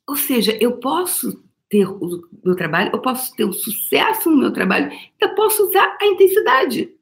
Ou 0.07 0.17
seja, 0.17 0.57
eu 0.61 0.79
posso 0.79 1.43
ter 1.71 1.87
o 1.87 2.29
meu 2.45 2.57
trabalho, 2.57 2.91
eu 2.93 3.01
posso 3.01 3.35
ter 3.37 3.45
o 3.45 3.53
sucesso 3.53 4.29
no 4.29 4.37
meu 4.37 4.53
trabalho, 4.53 4.91
eu 5.21 5.35
posso 5.35 5.69
usar 5.69 5.97
a 6.01 6.07
intensidade 6.07 6.93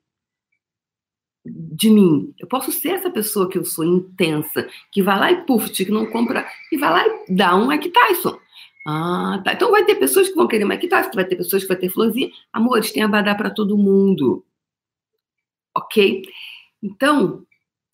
de 1.44 1.90
mim. 1.90 2.34
Eu 2.38 2.46
posso 2.46 2.70
ser 2.70 2.90
essa 2.90 3.10
pessoa 3.10 3.48
que 3.48 3.56
eu 3.56 3.64
sou 3.64 3.84
intensa, 3.84 4.68
que 4.92 5.02
vai 5.02 5.18
lá 5.18 5.32
e 5.32 5.44
puf, 5.44 5.70
que 5.70 5.90
não 5.90 6.06
compra, 6.06 6.46
e 6.70 6.76
vai 6.76 6.90
lá 6.90 7.06
e 7.06 7.34
dá 7.34 7.56
um 7.56 7.66
Mike 7.66 7.88
Tyson. 7.88 8.38
Ah, 8.86 9.40
tá. 9.44 9.54
Então 9.54 9.70
vai 9.70 9.84
ter 9.84 9.94
pessoas 9.96 10.28
que 10.28 10.34
vão 10.34 10.46
querer 10.46 10.64
Mike 10.64 10.88
Tyson, 10.88 11.10
vai 11.14 11.24
ter 11.24 11.36
pessoas 11.36 11.62
que 11.62 11.68
vão 11.68 11.78
ter 11.78 11.88
florzinha. 11.88 12.30
Amores, 12.52 12.92
tem 12.92 13.02
abadá 13.02 13.34
para 13.34 13.50
todo 13.50 13.76
mundo. 13.76 14.44
Ok? 15.74 16.22
Então, 16.82 17.46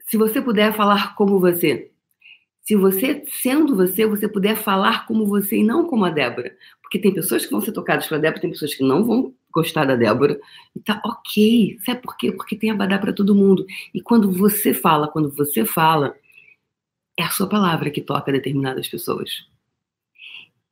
se 0.08 0.16
você 0.16 0.42
puder 0.42 0.72
falar 0.74 1.14
como 1.14 1.38
você, 1.38 1.93
se 2.64 2.74
você, 2.76 3.22
sendo 3.42 3.76
você, 3.76 4.06
você 4.06 4.26
puder 4.26 4.56
falar 4.56 5.06
como 5.06 5.26
você 5.26 5.58
e 5.58 5.62
não 5.62 5.86
como 5.86 6.06
a 6.06 6.10
Débora. 6.10 6.56
Porque 6.80 6.98
tem 6.98 7.12
pessoas 7.12 7.44
que 7.44 7.52
vão 7.52 7.60
ser 7.60 7.72
tocadas 7.72 8.06
pela 8.06 8.20
Débora, 8.20 8.40
tem 8.40 8.50
pessoas 8.50 8.74
que 8.74 8.82
não 8.82 9.04
vão 9.04 9.34
gostar 9.52 9.84
da 9.84 9.94
Débora. 9.94 10.40
E 10.74 10.80
tá 10.80 11.00
ok. 11.04 11.76
Sabe 11.84 12.00
por 12.00 12.16
quê? 12.16 12.32
Porque 12.32 12.56
tem 12.56 12.70
abadá 12.70 12.98
para 12.98 13.12
todo 13.12 13.34
mundo. 13.34 13.66
E 13.92 14.00
quando 14.00 14.32
você 14.32 14.72
fala, 14.72 15.08
quando 15.08 15.30
você 15.30 15.66
fala, 15.66 16.16
é 17.18 17.22
a 17.22 17.30
sua 17.30 17.46
palavra 17.46 17.90
que 17.90 18.00
toca 18.00 18.32
determinadas 18.32 18.88
pessoas. 18.88 19.46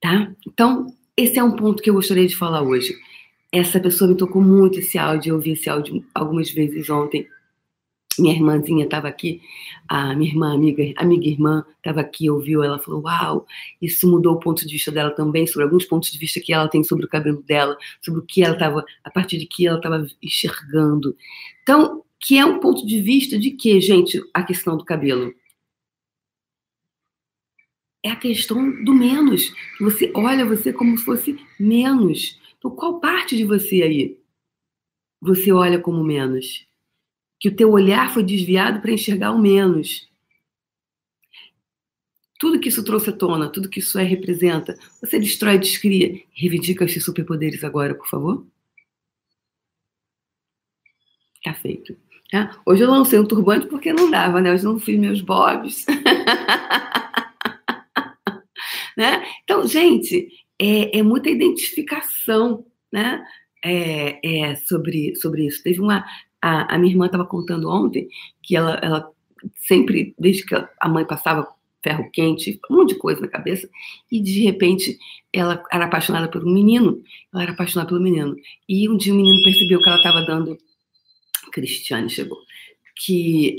Tá? 0.00 0.32
Então, 0.46 0.86
esse 1.14 1.38
é 1.38 1.44
um 1.44 1.54
ponto 1.54 1.82
que 1.82 1.90
eu 1.90 1.94
gostaria 1.94 2.26
de 2.26 2.36
falar 2.36 2.62
hoje. 2.62 2.94
Essa 3.52 3.78
pessoa 3.78 4.08
me 4.08 4.16
tocou 4.16 4.40
muito 4.40 4.78
esse 4.78 4.96
áudio, 4.96 5.32
eu 5.32 5.34
ouvi 5.34 5.52
esse 5.52 5.68
áudio 5.68 6.02
algumas 6.14 6.50
vezes 6.50 6.88
ontem 6.88 7.28
minha 8.18 8.34
irmãzinha 8.34 8.84
estava 8.84 9.08
aqui, 9.08 9.40
a 9.88 10.14
minha 10.14 10.30
irmã, 10.30 10.54
amiga, 10.54 10.82
amiga 10.96 11.26
irmã, 11.26 11.64
estava 11.76 12.00
aqui, 12.00 12.28
ouviu, 12.30 12.62
ela 12.62 12.78
falou: 12.78 13.02
Uau, 13.02 13.46
isso 13.80 14.10
mudou 14.10 14.34
o 14.34 14.40
ponto 14.40 14.66
de 14.66 14.72
vista 14.72 14.90
dela 14.90 15.10
também, 15.10 15.46
sobre 15.46 15.64
alguns 15.64 15.84
pontos 15.84 16.10
de 16.10 16.18
vista 16.18 16.40
que 16.40 16.52
ela 16.52 16.68
tem 16.68 16.84
sobre 16.84 17.04
o 17.04 17.08
cabelo 17.08 17.42
dela, 17.42 17.76
sobre 18.00 18.20
o 18.20 18.24
que 18.24 18.42
ela 18.42 18.54
estava, 18.54 18.84
a 19.04 19.10
partir 19.10 19.38
de 19.38 19.46
que 19.46 19.66
ela 19.66 19.78
estava 19.78 20.06
enxergando. 20.22 21.16
Então, 21.62 22.04
que 22.20 22.38
é 22.38 22.44
um 22.44 22.60
ponto 22.60 22.86
de 22.86 23.00
vista 23.00 23.38
de 23.38 23.50
que, 23.50 23.80
gente, 23.80 24.20
a 24.32 24.42
questão 24.42 24.76
do 24.76 24.84
cabelo? 24.84 25.34
É 28.04 28.10
a 28.10 28.16
questão 28.16 28.82
do 28.84 28.94
menos. 28.94 29.52
Você 29.80 30.10
olha 30.14 30.44
você 30.44 30.72
como 30.72 30.96
se 30.98 31.04
fosse 31.04 31.38
menos. 31.58 32.40
Então, 32.58 32.70
qual 32.70 33.00
parte 33.00 33.36
de 33.36 33.44
você 33.44 33.82
aí 33.82 34.18
você 35.20 35.52
olha 35.52 35.78
como 35.78 36.02
menos? 36.02 36.66
Que 37.42 37.48
o 37.48 37.56
teu 37.56 37.72
olhar 37.72 38.14
foi 38.14 38.22
desviado 38.22 38.80
para 38.80 38.92
enxergar 38.92 39.32
o 39.32 39.38
menos. 39.38 40.08
Tudo 42.38 42.60
que 42.60 42.68
isso 42.68 42.84
trouxe 42.84 43.10
à 43.10 43.12
tona, 43.12 43.48
tudo 43.48 43.68
que 43.68 43.80
isso 43.80 43.98
é 43.98 44.04
representa, 44.04 44.78
você 45.00 45.18
destrói, 45.18 45.58
descria. 45.58 46.22
Reivindica 46.32 46.84
esses 46.84 47.04
superpoderes 47.04 47.64
agora, 47.64 47.96
por 47.96 48.06
favor. 48.06 48.46
Tá 51.42 51.52
feito. 51.52 51.96
Tá? 52.30 52.56
Hoje 52.64 52.84
eu 52.84 52.90
lancei 52.90 53.18
um 53.18 53.26
turbante 53.26 53.66
porque 53.66 53.92
não 53.92 54.08
dava, 54.08 54.40
né? 54.40 54.52
Hoje 54.52 54.64
eu 54.64 54.74
não 54.74 54.78
fiz 54.78 54.96
meus 54.96 55.20
bobs. 55.20 55.84
né? 58.96 59.26
Então, 59.42 59.66
gente, 59.66 60.28
é, 60.60 61.00
é 61.00 61.02
muita 61.02 61.28
identificação 61.28 62.64
né? 62.92 63.24
É, 63.64 64.50
é, 64.50 64.56
sobre, 64.56 65.14
sobre 65.16 65.46
isso. 65.46 65.62
Teve 65.62 65.80
uma, 65.80 66.04
a, 66.42 66.74
a 66.74 66.78
minha 66.78 66.92
irmã 66.92 67.06
estava 67.06 67.24
contando 67.24 67.70
ontem 67.70 68.08
que 68.42 68.56
ela, 68.56 68.74
ela 68.82 69.08
sempre, 69.56 70.14
desde 70.18 70.44
que 70.44 70.54
a 70.54 70.88
mãe 70.88 71.04
passava 71.04 71.46
ferro 71.82 72.10
quente, 72.12 72.60
um 72.70 72.76
monte 72.76 72.90
de 72.90 72.98
coisa 72.98 73.20
na 73.20 73.28
cabeça, 73.28 73.68
e 74.10 74.20
de 74.20 74.42
repente 74.42 74.98
ela 75.32 75.62
era 75.72 75.86
apaixonada 75.86 76.30
um 76.38 76.52
menino, 76.52 77.02
ela 77.32 77.42
era 77.42 77.52
apaixonada 77.52 77.88
pelo 77.88 78.00
menino. 78.00 78.36
E 78.68 78.88
um 78.88 78.96
dia 78.96 79.12
o 79.12 79.16
menino 79.16 79.42
percebeu 79.42 79.80
que 79.80 79.88
ela 79.88 79.98
estava 79.98 80.24
dando. 80.24 80.56
Cristiane 81.52 82.08
chegou. 82.08 82.38
Que. 82.96 83.56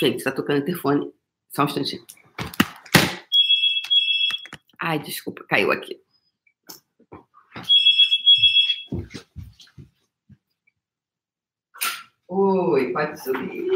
Gente, 0.00 0.16
está 0.16 0.32
tocando 0.32 0.58
o 0.58 0.62
interfone. 0.62 1.10
Só 1.50 1.62
um 1.62 1.66
instantinho. 1.66 2.02
Ai, 4.80 4.98
desculpa, 4.98 5.44
caiu 5.44 5.70
aqui. 5.70 6.00
Oi, 12.32 12.92
pode 12.92 13.20
subir. 13.20 13.66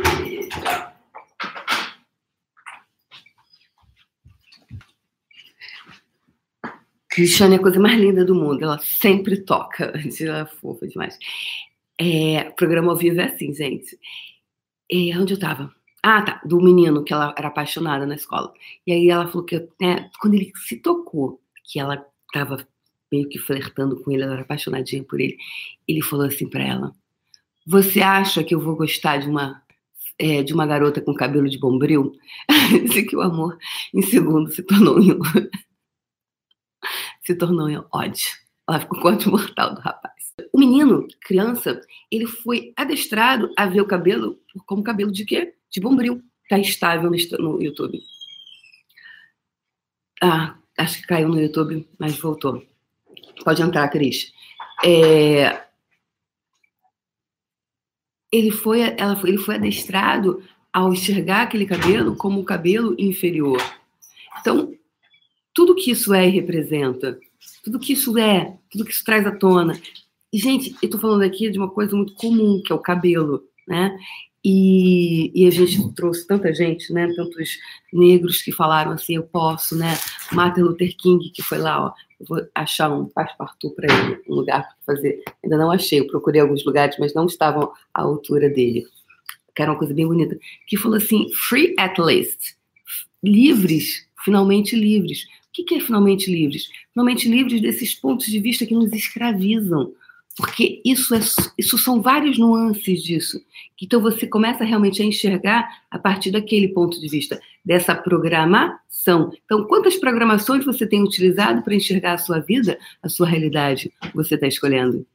Cristiane 7.08 7.56
é 7.56 7.58
a 7.58 7.60
coisa 7.62 7.80
mais 7.80 7.98
linda 7.98 8.24
do 8.24 8.32
mundo. 8.32 8.62
Ela 8.62 8.78
sempre 8.78 9.38
toca. 9.40 9.92
Ela 10.20 10.38
é 10.38 10.46
fofa 10.46 10.86
demais. 10.86 11.18
É, 12.00 12.44
programa 12.50 12.92
ao 12.92 12.96
vivo 12.96 13.20
é 13.20 13.24
assim, 13.24 13.52
gente. 13.52 13.98
É, 14.88 15.18
onde 15.18 15.34
eu 15.34 15.38
tava? 15.40 15.74
Ah, 16.00 16.22
tá. 16.22 16.40
Do 16.44 16.60
menino 16.60 17.02
que 17.02 17.12
ela 17.12 17.34
era 17.36 17.48
apaixonada 17.48 18.06
na 18.06 18.14
escola. 18.14 18.52
E 18.86 18.92
aí 18.92 19.10
ela 19.10 19.26
falou 19.26 19.44
que 19.44 19.68
né, 19.80 20.08
quando 20.20 20.34
ele 20.34 20.52
se 20.64 20.76
tocou 20.76 21.40
que 21.64 21.80
ela 21.80 22.06
tava 22.32 22.64
meio 23.10 23.28
que 23.28 23.38
flertando 23.40 24.00
com 24.00 24.12
ele, 24.12 24.22
ela 24.22 24.34
era 24.34 24.42
apaixonadinha 24.42 25.02
por 25.02 25.20
ele, 25.20 25.36
ele 25.88 26.02
falou 26.02 26.26
assim 26.26 26.48
para 26.48 26.62
ela: 26.62 26.94
você 27.66 28.00
acha 28.02 28.44
que 28.44 28.54
eu 28.54 28.60
vou 28.60 28.76
gostar 28.76 29.18
de 29.18 29.28
uma 29.28 29.62
é, 30.18 30.42
de 30.42 30.54
uma 30.54 30.66
garota 30.66 31.00
com 31.00 31.12
cabelo 31.14 31.48
de 31.48 31.58
bombril, 31.58 32.12
disse 32.84 33.04
que 33.04 33.16
o 33.16 33.20
amor 33.20 33.58
em 33.92 34.02
segundo 34.02 34.52
se 34.52 34.62
tornou 34.62 35.00
em, 35.00 35.18
se 37.24 37.34
tornou 37.34 37.68
em 37.68 37.82
ódio. 37.92 38.30
Ela 38.68 38.80
ficou 38.80 39.00
com 39.00 39.08
ódio 39.08 39.30
mortal 39.30 39.74
do 39.74 39.80
rapaz. 39.80 40.14
O 40.52 40.58
menino, 40.58 41.06
criança, 41.20 41.80
ele 42.10 42.26
foi 42.26 42.72
adestrado 42.76 43.52
a 43.56 43.66
ver 43.66 43.80
o 43.80 43.86
cabelo 43.86 44.38
como 44.66 44.82
cabelo 44.82 45.12
de 45.12 45.24
quê? 45.24 45.54
De 45.70 45.80
bombril. 45.80 46.22
Tá 46.48 46.58
estável 46.58 47.10
no 47.10 47.62
YouTube. 47.62 48.00
Ah, 50.22 50.56
acho 50.78 51.00
que 51.00 51.06
caiu 51.06 51.28
no 51.28 51.40
YouTube, 51.40 51.88
mas 51.98 52.18
voltou. 52.18 52.62
Pode 53.44 53.62
entrar, 53.62 53.88
Cris. 53.88 54.32
É... 54.84 55.63
Ele, 58.34 58.50
foi, 58.50 58.80
ela 58.80 59.14
foi, 59.14 59.30
ele 59.30 59.38
foi 59.38 59.54
adestrado 59.54 60.42
ao 60.72 60.92
enxergar 60.92 61.42
aquele 61.42 61.64
cabelo 61.64 62.16
como 62.16 62.40
o 62.40 62.44
cabelo 62.44 62.96
inferior. 62.98 63.62
Então, 64.40 64.74
tudo 65.54 65.76
que 65.76 65.92
isso 65.92 66.12
é 66.12 66.26
e 66.26 66.30
representa, 66.30 67.16
tudo 67.62 67.78
que 67.78 67.92
isso 67.92 68.18
é, 68.18 68.56
tudo 68.68 68.84
que 68.84 68.90
isso 68.90 69.04
traz 69.04 69.24
à 69.24 69.30
tona. 69.30 69.80
E, 70.32 70.38
gente, 70.38 70.74
eu 70.82 70.86
estou 70.86 71.00
falando 71.00 71.22
aqui 71.22 71.48
de 71.48 71.58
uma 71.58 71.70
coisa 71.70 71.94
muito 71.94 72.14
comum, 72.14 72.60
que 72.60 72.72
é 72.72 72.74
o 72.74 72.80
cabelo, 72.80 73.44
né? 73.68 73.96
E, 74.44 75.30
e, 75.32 75.46
a 75.46 75.50
gente 75.50 75.94
trouxe 75.94 76.26
tanta 76.26 76.52
gente, 76.52 76.92
né? 76.92 77.06
Tantos 77.14 77.56
negros 77.92 78.42
que 78.42 78.50
falaram 78.50 78.90
assim, 78.90 79.14
eu 79.14 79.22
posso, 79.22 79.76
né? 79.76 79.96
Martin 80.32 80.62
Luther 80.62 80.92
King, 80.96 81.30
que 81.30 81.40
foi 81.40 81.58
lá, 81.58 81.86
ó, 81.86 81.92
eu 82.20 82.26
vou 82.26 82.46
achar 82.54 82.90
um 82.90 83.06
passepartout 83.06 83.74
para 83.74 83.92
ele, 83.92 84.22
um 84.28 84.34
lugar 84.34 84.62
para 84.62 84.94
fazer. 84.94 85.22
Ainda 85.42 85.56
não 85.56 85.70
achei, 85.70 86.00
eu 86.00 86.06
procurei 86.06 86.40
alguns 86.40 86.64
lugares, 86.64 86.96
mas 86.98 87.14
não 87.14 87.26
estavam 87.26 87.72
à 87.92 88.02
altura 88.02 88.48
dele. 88.48 88.86
Que 89.54 89.62
era 89.62 89.72
uma 89.72 89.78
coisa 89.78 89.94
bem 89.94 90.06
bonita. 90.06 90.38
Que 90.66 90.76
falou 90.76 90.96
assim, 90.96 91.28
free 91.32 91.74
at 91.78 91.98
least. 91.98 92.56
Livres, 93.22 94.08
finalmente 94.24 94.76
livres. 94.76 95.24
O 95.58 95.64
que 95.64 95.76
é 95.76 95.80
finalmente 95.80 96.30
livres? 96.30 96.68
Finalmente 96.92 97.28
livres 97.28 97.60
desses 97.60 97.94
pontos 97.94 98.26
de 98.26 98.40
vista 98.40 98.66
que 98.66 98.74
nos 98.74 98.92
escravizam 98.92 99.92
porque 100.36 100.82
isso, 100.84 101.14
é, 101.14 101.20
isso 101.56 101.78
são 101.78 102.02
várias 102.02 102.36
nuances 102.38 103.02
disso. 103.02 103.40
Então 103.80 104.00
você 104.00 104.26
começa 104.26 104.64
realmente 104.64 105.00
a 105.00 105.04
enxergar 105.04 105.68
a 105.90 105.98
partir 105.98 106.32
daquele 106.32 106.68
ponto 106.68 107.00
de 107.00 107.08
vista, 107.08 107.40
dessa 107.64 107.94
programação. 107.94 109.30
Então, 109.44 109.64
quantas 109.66 109.96
programações 109.96 110.64
você 110.64 110.86
tem 110.86 111.02
utilizado 111.02 111.62
para 111.62 111.74
enxergar 111.74 112.14
a 112.14 112.18
sua 112.18 112.40
vida, 112.40 112.78
a 113.02 113.08
sua 113.08 113.28
realidade, 113.28 113.92
você 114.12 114.34
está 114.34 114.48
escolhendo? 114.48 115.06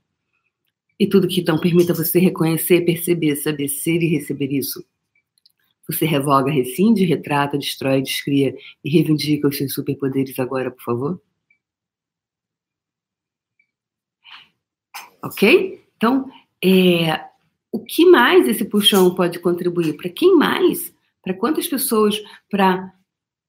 E 0.98 1.08
tudo 1.08 1.28
que 1.28 1.42
então 1.42 1.58
permita 1.58 1.94
você 1.94 2.20
reconhecer, 2.20 2.82
perceber, 2.82 3.36
saber 3.36 3.68
ser 3.68 4.02
e 4.02 4.08
receber 4.08 4.52
isso. 4.54 4.84
Você 5.88 6.06
revoga, 6.06 6.52
rescinde, 6.52 7.04
retrata, 7.04 7.58
destrói, 7.58 8.02
descria 8.02 8.56
e 8.84 8.90
reivindica 8.90 9.48
os 9.48 9.58
seus 9.58 9.74
superpoderes 9.74 10.38
agora, 10.40 10.70
por 10.70 10.84
favor? 10.84 11.22
Ok? 15.24 15.84
Então, 15.98 16.30
é, 16.64 17.26
o 17.72 17.80
que 17.80 18.06
mais 18.06 18.48
esse 18.48 18.66
puxão 18.66 19.14
pode 19.14 19.40
contribuir? 19.40 19.96
Para 19.96 20.10
quem 20.10 20.36
mais? 20.36 20.94
Para 21.24 21.34
quantas 21.34 21.68
pessoas? 21.68 22.22
Para 22.50 22.92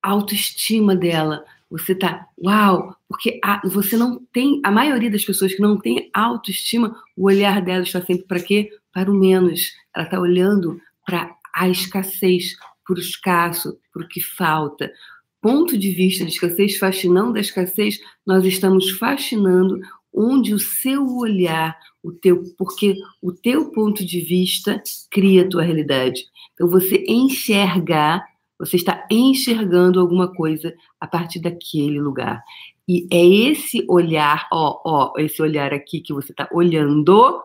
a 0.03 0.11
autoestima 0.11 0.95
dela. 0.95 1.45
Você 1.71 1.95
tá, 1.95 2.27
uau, 2.43 2.97
porque 3.09 3.39
a, 3.45 3.61
você 3.67 3.97
não 3.97 4.19
tem, 4.33 4.61
a 4.65 4.71
maioria 4.71 5.11
das 5.11 5.25
pessoas 5.25 5.55
que 5.55 5.63
não 5.63 5.79
tem 5.79 6.11
autoestima, 6.13 6.97
o 7.17 7.27
olhar 7.27 7.63
dela 7.63 7.85
está 7.85 8.01
sempre 8.01 8.25
para 8.25 8.41
quê? 8.41 8.71
Para 8.93 9.11
o 9.11 9.15
menos. 9.15 9.73
Ela 9.95 10.05
está 10.05 10.21
olhando 10.21 10.81
para 11.07 11.35
a 11.55 11.69
escassez, 11.69 12.57
para 12.85 12.97
o 12.97 12.99
escasso, 12.99 13.79
para 13.93 14.03
o 14.03 14.09
que 14.09 14.21
falta. 14.21 14.93
Ponto 15.41 15.79
de 15.79 15.91
vista 15.93 16.25
de 16.25 16.33
escassez, 16.33 16.77
fascinando 16.77 17.35
da 17.35 17.41
escassez, 17.41 18.01
nós 18.27 18.45
estamos 18.45 18.91
fascinando 18.91 19.81
onde 20.13 20.53
o 20.53 20.59
seu 20.59 21.07
olhar, 21.17 21.79
o 22.03 22.13
teu, 22.13 22.43
porque 22.59 22.97
o 23.23 23.33
teu 23.33 23.71
ponto 23.71 24.05
de 24.05 24.21
vista 24.21 24.83
cria 25.11 25.43
a 25.43 25.49
tua 25.49 25.63
realidade. 25.63 26.25
Então 26.55 26.69
você 26.69 27.05
enxergar, 27.07 28.25
você 28.59 28.77
está 28.77 29.07
enxergando 29.11 30.01
alguma 30.01 30.33
coisa 30.33 30.75
a 31.01 31.07
partir 31.07 31.41
daquele 31.41 32.01
lugar. 32.01 32.43
E 32.89 33.07
é 33.11 33.25
esse 33.25 33.85
olhar, 33.89 34.49
ó, 34.53 34.81
ó, 34.85 35.13
esse 35.19 35.41
olhar 35.41 35.73
aqui 35.73 36.01
que 36.01 36.13
você 36.13 36.33
está 36.33 36.49
olhando, 36.53 37.41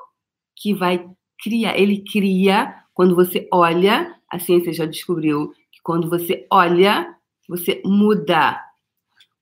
que 0.55 0.73
vai 0.73 1.07
criar. 1.41 1.77
Ele 1.77 2.03
cria 2.03 2.73
quando 2.93 3.15
você 3.15 3.47
olha. 3.53 4.15
A 4.27 4.39
ciência 4.39 4.73
já 4.73 4.85
descobriu 4.85 5.51
que 5.71 5.79
quando 5.83 6.09
você 6.09 6.47
olha, 6.51 7.15
você 7.47 7.81
muda. 7.85 8.59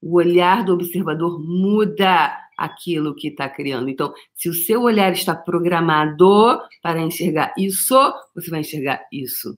O 0.02 0.18
olhar 0.18 0.66
do 0.66 0.74
observador 0.74 1.40
muda 1.40 2.38
aquilo 2.58 3.16
que 3.16 3.30
está 3.30 3.50
criando. 3.50 3.90
Então, 3.90 4.14
se 4.36 4.50
o 4.50 4.54
seu 4.54 4.82
olhar 4.84 5.12
está 5.14 5.36
programado 5.36 6.60
para 6.82 7.02
enxergar 7.02 7.54
isso, 7.58 7.96
você 8.36 8.50
vai 8.50 8.62
enxergar 8.62 9.06
isso. 9.12 9.56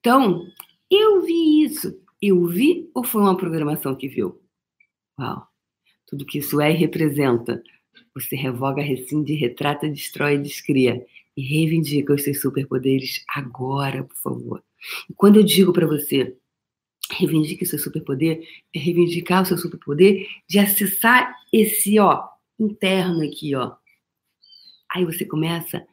Então, 0.00 0.46
eu 0.90 1.22
vi 1.22 1.64
isso. 1.64 2.00
Eu 2.20 2.46
vi 2.46 2.90
ou 2.94 3.04
foi 3.04 3.22
uma 3.22 3.36
programação 3.36 3.94
que 3.94 4.08
viu? 4.08 4.40
Uau! 5.18 5.46
Tudo 6.06 6.26
que 6.26 6.38
isso 6.38 6.60
é 6.60 6.70
e 6.72 6.74
representa. 6.74 7.62
Você 8.14 8.34
revoga, 8.34 8.82
rescinde, 8.82 9.34
retrata, 9.34 9.88
destrói, 9.88 10.38
descria. 10.38 11.04
E 11.36 11.42
reivindica 11.42 12.12
os 12.12 12.24
seus 12.24 12.40
superpoderes 12.40 13.22
agora, 13.28 14.02
por 14.02 14.16
favor. 14.16 14.64
E 15.08 15.14
quando 15.14 15.36
eu 15.36 15.44
digo 15.44 15.72
para 15.72 15.86
você, 15.86 16.36
reivindique 17.10 17.64
seu 17.64 17.78
superpoder, 17.78 18.46
é 18.74 18.78
reivindicar 18.78 19.42
o 19.42 19.46
seu 19.46 19.58
superpoder 19.58 20.26
de 20.48 20.58
acessar 20.58 21.34
esse, 21.52 21.98
ó, 21.98 22.24
interno 22.58 23.22
aqui, 23.22 23.54
ó. 23.54 23.74
Aí 24.90 25.04
você 25.04 25.24
começa 25.24 25.86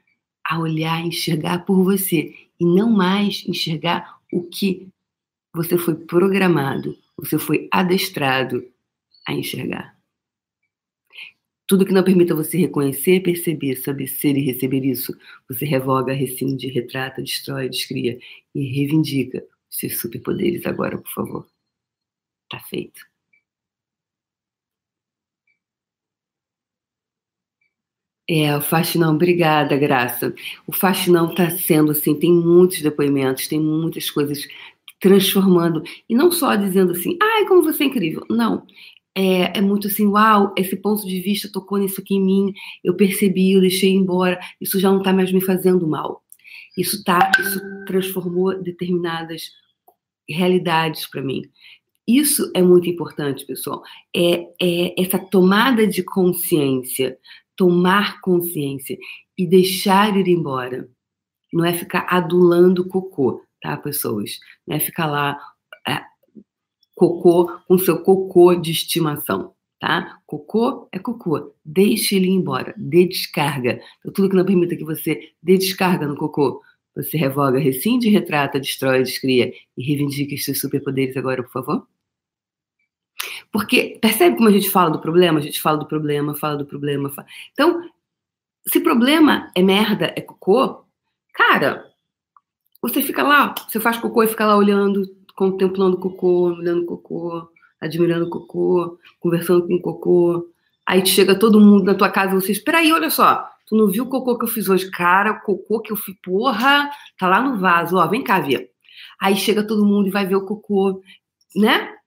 a 0.44 0.60
olhar, 0.60 1.06
enxergar 1.06 1.66
por 1.66 1.84
você 1.84 2.34
e 2.60 2.66
não 2.66 2.90
mais 2.90 3.44
enxergar 3.48 4.20
o 4.32 4.44
que 4.44 4.88
você 5.54 5.78
foi 5.78 5.96
programado, 5.96 6.98
você 7.18 7.40
foi 7.40 7.68
adestrado 7.72 8.66
a 9.28 9.34
enxergar. 9.34 9.96
Tudo 11.68 11.86
que 11.86 11.94
não 11.94 12.04
permita 12.04 12.36
você 12.36 12.58
reconhecer, 12.58 13.22
perceber, 13.22 13.76
saber 13.78 14.08
ser 14.08 14.38
e 14.38 14.46
receber 14.46 14.86
isso, 14.86 15.18
você 15.50 15.66
revoga, 15.66 16.14
rescinde, 16.14 16.68
retrata, 16.68 17.24
destrói, 17.24 17.70
descria 17.70 18.20
e 18.54 18.68
reivindica 18.68 19.44
seus 19.70 20.00
superpoderes 20.00 20.66
agora, 20.66 20.98
por 20.98 21.12
favor. 21.12 21.48
Tá 22.50 22.60
feito. 22.60 23.02
É, 28.28 28.56
o 28.58 28.62
Faxinão, 28.62 29.14
obrigada, 29.14 29.78
Graça. 29.78 30.34
O 30.66 30.74
Faxinão 30.74 31.30
está 31.30 31.50
sendo 31.52 31.92
assim, 31.92 32.16
tem 32.18 32.34
muitos 32.34 32.82
depoimentos, 32.82 33.48
tem 33.48 33.60
muitas 33.60 34.10
coisas 34.10 34.48
transformando, 35.00 35.84
e 36.10 36.16
não 36.16 36.32
só 36.32 36.56
dizendo 36.56 36.94
assim, 36.94 37.18
ai, 37.22 37.46
como 37.46 37.62
você 37.62 37.84
é 37.84 37.88
incrível. 37.88 38.26
Não, 38.30 38.66
é, 39.16 39.60
é, 39.60 39.62
muito 39.62 39.88
assim, 39.88 40.08
uau, 40.08 40.54
esse 40.58 40.76
ponto 40.76 41.06
de 41.08 41.22
vista 41.22 41.52
tocou 41.52 41.78
nisso 41.78 42.02
aqui 42.02 42.16
em 42.16 42.24
mim, 42.24 42.54
eu 42.84 42.96
percebi, 42.96 43.54
eu 43.54 43.62
deixei 43.62 43.92
embora, 43.94 44.40
isso 44.60 44.80
já 44.80 44.92
não 44.92 45.00
está 45.00 45.14
mais 45.14 45.32
me 45.32 45.42
fazendo 45.42 45.88
mal. 45.88 46.25
Isso 46.78 47.04
tá, 47.04 47.32
isso 47.40 47.60
transformou 47.86 48.62
determinadas 48.62 49.52
realidades 50.30 51.08
para 51.08 51.22
mim. 51.22 51.44
Isso 52.08 52.52
é 52.56 52.62
muito 52.62 52.90
importante, 52.90 53.46
pessoal. 53.46 53.82
É, 54.16 54.48
é 54.62 55.02
essa 55.02 55.18
tomada 55.18 55.88
de 55.88 56.04
consciência, 56.04 57.18
tomar 57.56 58.22
consciência 58.22 58.98
e 59.38 59.48
deixar 59.48 60.16
ir 60.16 60.28
embora. 60.28 60.88
Não 61.52 61.66
é 61.66 61.74
ficar 61.74 62.06
adulando 62.10 62.88
cocô, 62.88 63.42
tá, 63.62 63.76
pessoas? 63.78 64.40
Não 64.68 64.76
é 64.76 64.80
ficar 64.80 65.08
lá 65.08 65.40
é, 65.88 66.02
cocô 66.96 67.60
com 67.68 67.78
seu 67.78 68.02
cocô 68.04 68.54
de 68.54 68.72
estimação, 68.72 69.55
tá? 69.86 70.20
Cocô 70.26 70.90
é 70.92 70.98
cocô. 70.98 71.54
Deixe 71.64 72.16
ele 72.16 72.28
embora, 72.28 72.74
dê 72.76 73.06
descarga. 73.06 73.80
Então, 74.00 74.12
tudo 74.12 74.30
que 74.30 74.36
não 74.36 74.44
permita 74.44 74.76
que 74.76 74.84
você 74.84 75.32
dê 75.44 75.58
descarga 75.60 76.08
no 76.08 76.18
cocô, 76.18 76.60
você 76.96 77.16
revoga, 77.18 77.60
rescinde, 77.60 78.10
retrata, 78.10 78.60
destrói, 78.60 79.04
descria 79.04 79.54
e 79.78 79.84
reivindica 79.84 80.36
seus 80.38 80.60
superpoderes 80.60 81.16
agora, 81.16 81.44
por 81.44 81.52
favor? 81.52 81.88
Porque 83.52 84.00
percebe 84.02 84.38
como 84.38 84.50
a 84.50 84.52
gente 84.52 84.72
fala 84.72 84.90
do 84.90 85.00
problema? 85.00 85.38
A 85.38 85.42
gente 85.42 85.62
fala 85.62 85.78
do 85.78 85.86
problema, 85.86 86.34
fala 86.34 86.58
do 86.58 86.66
problema. 86.66 87.10
Fala... 87.12 87.28
Então, 87.54 87.88
se 88.68 88.80
problema 88.80 89.52
é 89.54 89.62
merda, 89.62 90.12
é 90.16 90.22
cocô, 90.22 90.84
cara, 91.32 91.86
você 92.82 93.02
fica 93.04 93.22
lá, 93.22 93.54
você 93.70 93.80
faz 93.80 94.00
cocô 94.00 94.24
e 94.24 94.28
fica 94.28 94.48
lá 94.48 94.58
olhando, 94.58 95.16
contemplando 95.36 96.00
cocô, 96.00 96.54
olhando 96.54 96.86
cocô, 96.86 97.50
admirando 97.86 98.26
o 98.26 98.30
cocô, 98.30 98.98
conversando 99.20 99.68
com 99.68 99.76
o 99.76 99.82
cocô. 99.82 100.50
Aí 100.86 101.06
chega 101.06 101.38
todo 101.38 101.60
mundo 101.60 101.86
na 101.86 101.96
tua 101.96 102.10
casa 102.10 102.32
e 102.32 102.42
você, 102.42 102.52
espera 102.52 102.80
aí, 102.80 102.92
olha 102.92 103.10
só, 103.10 103.50
Tu 103.66 103.76
não 103.76 103.88
viu 103.88 104.04
o 104.04 104.10
cocô 104.10 104.38
que 104.38 104.46
eu 104.46 104.50
fiz 104.50 104.70
hoje? 104.70 104.90
Cara, 104.92 105.32
o 105.32 105.42
cocô 105.42 105.82
que 105.82 105.92
eu 105.92 105.98
fiz, 105.98 106.16
porra, 106.22 106.90
tá 107.18 107.28
lá 107.28 107.42
no 107.42 107.60
vaso, 107.60 107.98
ó, 107.98 108.08
vem 108.08 108.24
cá, 108.24 108.40
Via. 108.40 108.70
Aí 109.20 109.36
chega 109.36 109.66
todo 109.66 109.86
mundo 109.86 110.08
e 110.08 110.12
vai 110.12 110.26
ver 110.26 110.36
o 110.36 110.46
cocô, 110.46 111.02
né? 111.56 111.98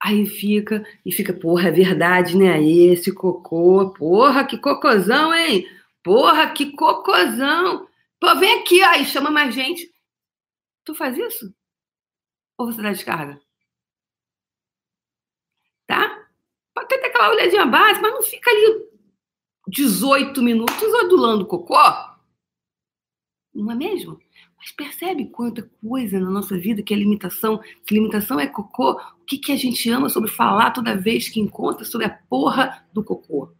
Aí 0.00 0.26
fica, 0.26 0.86
e 1.04 1.12
fica, 1.12 1.32
porra, 1.32 1.68
é 1.68 1.72
verdade, 1.72 2.36
né? 2.36 2.62
Esse 2.62 3.12
cocô, 3.12 3.92
porra, 3.92 4.44
que 4.46 4.56
cocôzão, 4.58 5.34
hein? 5.34 5.66
Porra, 6.04 6.50
que 6.52 6.72
cocôzão. 6.72 7.88
Pô, 8.20 8.34
vem 8.36 8.60
aqui, 8.60 8.80
aí 8.82 9.04
chama 9.04 9.30
mais 9.30 9.54
gente. 9.54 9.92
Tu 10.84 10.94
faz 10.94 11.16
isso? 11.18 11.52
Ou 12.56 12.66
você 12.66 12.80
dá 12.80 12.92
descarga? 12.92 13.40
Tá? 15.86 16.26
Pode 16.74 16.88
ter 16.88 17.07
aquela 17.18 17.30
olhadinha 17.30 17.66
básica, 17.66 18.00
mas 18.02 18.12
não 18.12 18.22
fica 18.22 18.50
ali 18.50 18.88
18 19.66 20.40
minutos 20.40 20.94
adulando 20.94 21.44
cocô. 21.44 21.74
Não 23.52 23.72
é 23.72 23.74
mesmo? 23.74 24.18
Mas 24.56 24.70
percebe 24.72 25.26
quanta 25.26 25.68
coisa 25.82 26.20
na 26.20 26.30
nossa 26.30 26.56
vida 26.56 26.82
que 26.82 26.94
é 26.94 26.96
limitação. 26.96 27.60
Se 27.86 27.94
limitação 27.94 28.38
é 28.38 28.46
cocô, 28.46 28.92
o 28.92 29.24
que, 29.26 29.38
que 29.38 29.52
a 29.52 29.56
gente 29.56 29.90
ama 29.90 30.08
sobre 30.08 30.30
falar 30.30 30.70
toda 30.70 30.96
vez 30.96 31.28
que 31.28 31.40
encontra 31.40 31.84
sobre 31.84 32.06
a 32.06 32.10
porra 32.10 32.86
do 32.92 33.02
cocô? 33.02 33.52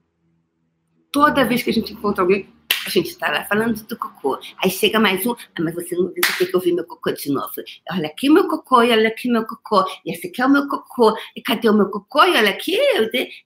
Toda 1.11 1.45
vez 1.45 1.63
que 1.63 1.71
a 1.71 1.73
gente 1.73 1.93
encontra 1.93 2.23
alguém, 2.23 2.49
a 2.89 2.93
gente 2.93 3.11
está 3.11 3.31
lá 3.31 3.45
falando 3.45 3.83
do 3.85 3.97
cocô. 3.97 4.39
Aí 4.63 4.71
chega 4.71 4.99
mais 4.99 5.25
um, 5.27 5.33
ah, 5.33 5.61
mas 5.61 5.75
você 5.75 5.95
não 5.95 6.13
viu 6.13 6.23
que 6.23 6.55
eu 6.55 6.61
vi 6.61 6.73
meu 6.73 6.85
cocô 6.85 7.13
de 7.13 7.31
novo. 7.31 7.53
Olha 7.91 8.09
aqui 8.09 8.31
meu 8.31 8.49
cocô, 8.49 8.83
e 8.83 8.91
olha 8.91 9.09
aqui 9.09 9.31
meu 9.31 9.47
cocô. 9.47 9.85
E 10.05 10.13
esse 10.13 10.29
aqui 10.29 10.43
é 10.43 10.47
o 10.47 10.51
meu 10.51 10.69
cocô. 10.69 11.17
E 11.37 11.43
cadê 11.43 11.69
o 11.69 11.75
meu 11.75 11.91
cocô? 11.91 12.25
E 12.25 12.37
olha 12.37 12.51
aqui. 12.51 12.79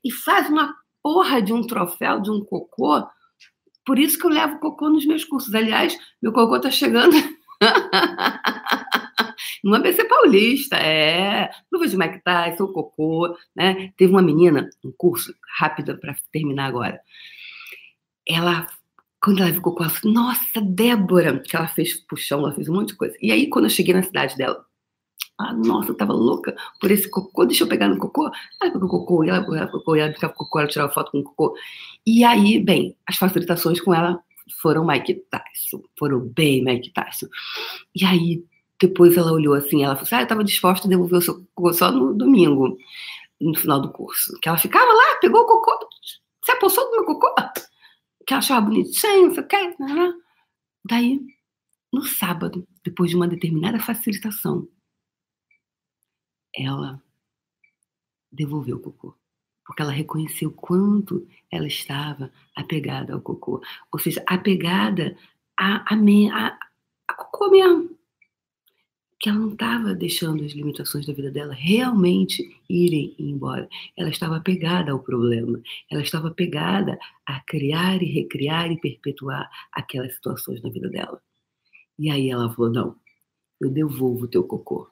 E 0.05 0.11
faz 0.11 0.49
uma 0.49 0.75
porra 1.03 1.43
de 1.43 1.53
um 1.53 1.67
troféu, 1.67 2.21
de 2.21 2.31
um 2.31 2.45
cocô. 2.45 3.07
Por 3.85 3.99
isso 3.99 4.19
que 4.19 4.27
eu 4.27 4.31
levo 4.31 4.61
cocô 4.61 4.89
nos 4.89 5.05
meus 5.05 5.25
cursos. 5.25 5.55
Aliás, 5.55 5.99
meu 6.23 6.33
cocô 6.33 6.61
tá 6.61 6.71
chegando 6.71 7.17
no 9.65 9.75
ABC 9.75 10.05
Paulista, 10.05 10.77
é. 10.77 11.51
Luva 11.73 11.89
de 11.89 11.97
Mike 11.97 12.23
Tyson, 12.23 12.69
cocô, 12.69 13.37
né? 13.55 13.93
Teve 13.97 14.13
uma 14.13 14.23
menina, 14.23 14.69
um 14.85 14.93
curso, 14.97 15.35
rápido 15.59 15.99
para 15.99 16.15
terminar 16.33 16.67
agora. 16.67 17.01
Ela, 18.27 18.67
quando 19.23 19.41
ela 19.41 19.53
viu 19.53 19.63
cocô, 19.63 19.85
ela 19.85 19.93
nossa, 20.05 20.61
Débora, 20.61 21.39
que 21.39 21.55
ela 21.55 21.69
fez 21.69 21.95
puxão, 21.95 22.41
ela 22.41 22.53
fez 22.53 22.69
um 22.69 22.75
monte 22.75 22.89
de 22.89 22.97
coisa. 22.97 23.17
E 23.23 23.31
aí, 23.31 23.49
quando 23.49 23.67
eu 23.67 23.71
cheguei 23.71 23.95
na 23.95 24.03
cidade 24.03 24.37
dela, 24.37 24.65
ah, 25.39 25.53
nossa, 25.53 25.91
eu 25.91 25.97
tava 25.97 26.13
louca 26.13 26.55
por 26.81 26.91
esse 26.91 27.09
cocô, 27.09 27.45
deixa 27.47 27.63
eu 27.63 27.69
pegar 27.69 27.89
no 27.89 27.99
cocô. 27.99 28.31
Ela 28.61 28.73
pegou 28.73 28.89
cocô, 28.89 29.25
ela 29.25 29.41
pegou 29.41 29.69
cocô, 29.69 29.95
ela 29.95 30.13
ficava 30.13 30.33
com 30.33 30.43
o 30.43 30.47
cocô, 30.47 30.59
ela 30.59 30.69
tirava 30.69 30.93
foto 30.93 31.13
com 31.13 31.19
o 31.21 31.25
cocô. 31.25 31.55
E 32.05 32.25
aí, 32.25 32.59
bem, 32.59 32.97
as 33.07 33.17
facilitações 33.17 33.81
com 33.81 33.95
ela 33.95 34.21
foram 34.61 34.85
Mike 34.85 35.23
Tyson, 35.31 35.83
foram 35.97 36.21
bem 36.21 36.65
Mike 36.65 36.93
Tyson. 36.93 37.27
E 37.95 38.05
aí, 38.05 38.45
depois 38.81 39.17
ela 39.17 39.33
olhou 39.33 39.55
assim, 39.55 39.85
ela 39.85 39.95
falou 39.95 40.07
assim, 40.07 40.15
ah, 40.17 40.21
eu 40.21 40.25
estava 40.25 40.45
disposta 40.45 40.89
a 40.89 40.91
devolver 40.91 41.19
o 41.19 41.23
seu 41.23 41.47
cocô 41.55 41.73
só 41.73 41.93
no 41.93 42.13
domingo, 42.13 42.77
no 43.41 43.55
final 43.55 43.81
do 43.81 43.93
curso. 43.93 44.37
Que 44.43 44.49
ela 44.49 44.59
ficava 44.59 44.93
lá, 44.93 45.15
pegou 45.21 45.43
o 45.43 45.47
cocô, 45.47 45.89
se 46.45 46.51
apossou 46.51 46.85
do 46.87 46.91
meu 46.91 47.05
cocô, 47.05 47.33
que 48.27 48.33
ela 48.33 48.39
achava 48.39 48.67
bonitinho, 48.67 49.27
não 49.27 49.35
sei 49.35 49.43
o 49.43 49.47
que. 49.47 49.69
Né, 49.79 49.95
né? 49.95 50.15
Daí, 50.85 51.21
no 51.93 52.05
sábado, 52.05 52.67
depois 52.85 53.11
de 53.11 53.17
uma 53.17 53.29
determinada 53.29 53.79
facilitação, 53.79 54.69
ela 56.55 57.03
devolveu 58.31 58.77
o 58.77 58.81
cocô. 58.81 59.15
Porque 59.65 59.83
ela 59.83 59.93
reconheceu 59.93 60.51
quanto 60.51 61.27
ela 61.51 61.67
estava 61.67 62.33
apegada 62.55 63.15
ao 63.15 63.21
cocô. 63.21 63.63
Ou 63.93 63.99
seja, 63.99 64.23
apegada 64.27 65.17
a, 65.59 65.95
a, 65.95 65.97
a, 65.97 66.59
a 67.09 67.15
cocô 67.15 67.51
mesmo. 67.51 67.97
Que 69.23 69.29
ela 69.29 69.39
não 69.39 69.53
estava 69.53 69.95
deixando 69.95 70.45
as 70.45 70.53
limitações 70.53 71.07
da 71.07 71.13
vida 71.13 71.31
dela 71.31 71.55
realmente 71.55 72.61
irem 72.69 73.15
embora. 73.19 73.69
Ela 73.97 74.11
estava 74.11 74.37
apegada 74.37 74.91
ao 74.91 74.99
problema. 74.99 75.63
Ela 75.89 76.03
estava 76.03 76.29
apegada 76.29 76.99
a 77.25 77.41
criar 77.41 78.03
e 78.03 78.07
recriar 78.07 78.73
e 78.73 78.81
perpetuar 78.81 79.49
aquelas 79.73 80.15
situações 80.15 80.61
na 80.61 80.71
vida 80.71 80.89
dela. 80.91 81.23
E 81.97 82.11
aí 82.11 82.31
ela 82.31 82.53
falou: 82.53 82.73
não, 82.73 82.97
eu 83.61 83.71
devolvo 83.71 84.25
o 84.25 84.29
teu 84.29 84.43
cocô. 84.43 84.91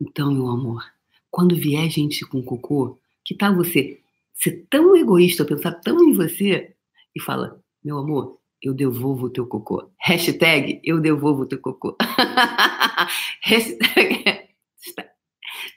Então, 0.00 0.32
meu 0.32 0.48
amor, 0.48 0.82
quando 1.30 1.54
vier 1.54 1.90
gente 1.90 2.24
com 2.24 2.42
cocô, 2.42 2.98
que 3.22 3.34
tal 3.34 3.54
você 3.54 4.00
ser 4.32 4.66
tão 4.70 4.96
egoísta, 4.96 5.44
pensar 5.44 5.72
tão 5.72 6.02
em 6.08 6.14
você 6.14 6.74
e 7.14 7.20
fala, 7.20 7.60
meu 7.84 7.98
amor, 7.98 8.38
eu 8.62 8.74
devolvo 8.74 9.26
o 9.26 9.30
teu 9.30 9.46
cocô. 9.46 9.90
Hashtag, 10.00 10.80
eu 10.84 11.00
devolvo 11.00 11.42
o 11.42 11.46
teu 11.46 11.60
cocô. 11.60 11.96
Hashtag, 13.42 14.48
está, 14.76 15.10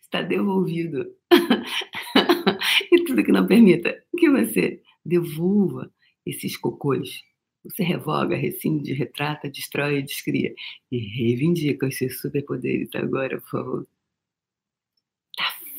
está 0.02 0.22
devolvido. 0.22 1.06
e 2.91 3.04
tudo 3.06 3.24
que 3.24 3.32
não 3.32 3.48
permita 3.48 4.04
que 4.17 4.30
você 4.30 4.82
devolva 5.06 5.91
esses 6.26 6.58
cocôs. 6.58 7.24
Você 7.63 7.84
revoga, 7.84 8.36
rescinde, 8.36 8.94
retrata, 8.94 9.50
destrói, 9.50 10.02
descria. 10.02 10.54
E 10.91 10.98
reivindica 10.98 11.88
os 11.88 11.98
seus 11.98 12.20
superpoderes 12.20 12.89
agora, 12.96 13.39
por 13.39 13.50
favor 13.50 13.88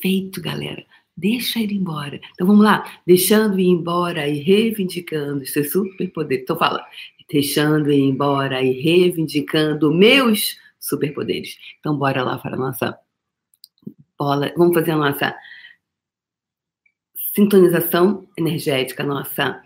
feito, 0.03 0.41
galera. 0.41 0.85
Deixa 1.15 1.59
ele 1.59 1.75
embora. 1.75 2.19
Então 2.33 2.47
vamos 2.47 2.63
lá. 2.63 3.01
Deixando 3.05 3.59
ir 3.59 3.67
embora 3.67 4.27
e 4.27 4.39
reivindicando 4.39 5.45
seu 5.45 5.63
superpoder. 5.63 6.41
Então 6.41 6.57
fala. 6.57 6.85
Deixando 7.31 7.91
ir 7.91 8.01
embora 8.01 8.61
e 8.61 8.71
reivindicando 8.81 9.93
meus 9.93 10.57
superpoderes. 10.79 11.57
Então 11.79 11.97
bora 11.97 12.23
lá 12.23 12.37
para 12.37 12.55
a 12.55 12.59
nossa 12.59 12.97
bola. 14.17 14.51
Vamos 14.57 14.73
fazer 14.73 14.91
a 14.91 14.97
nossa 14.97 15.35
sintonização 17.35 18.27
energética, 18.37 19.03
a 19.03 19.05
nossa, 19.05 19.63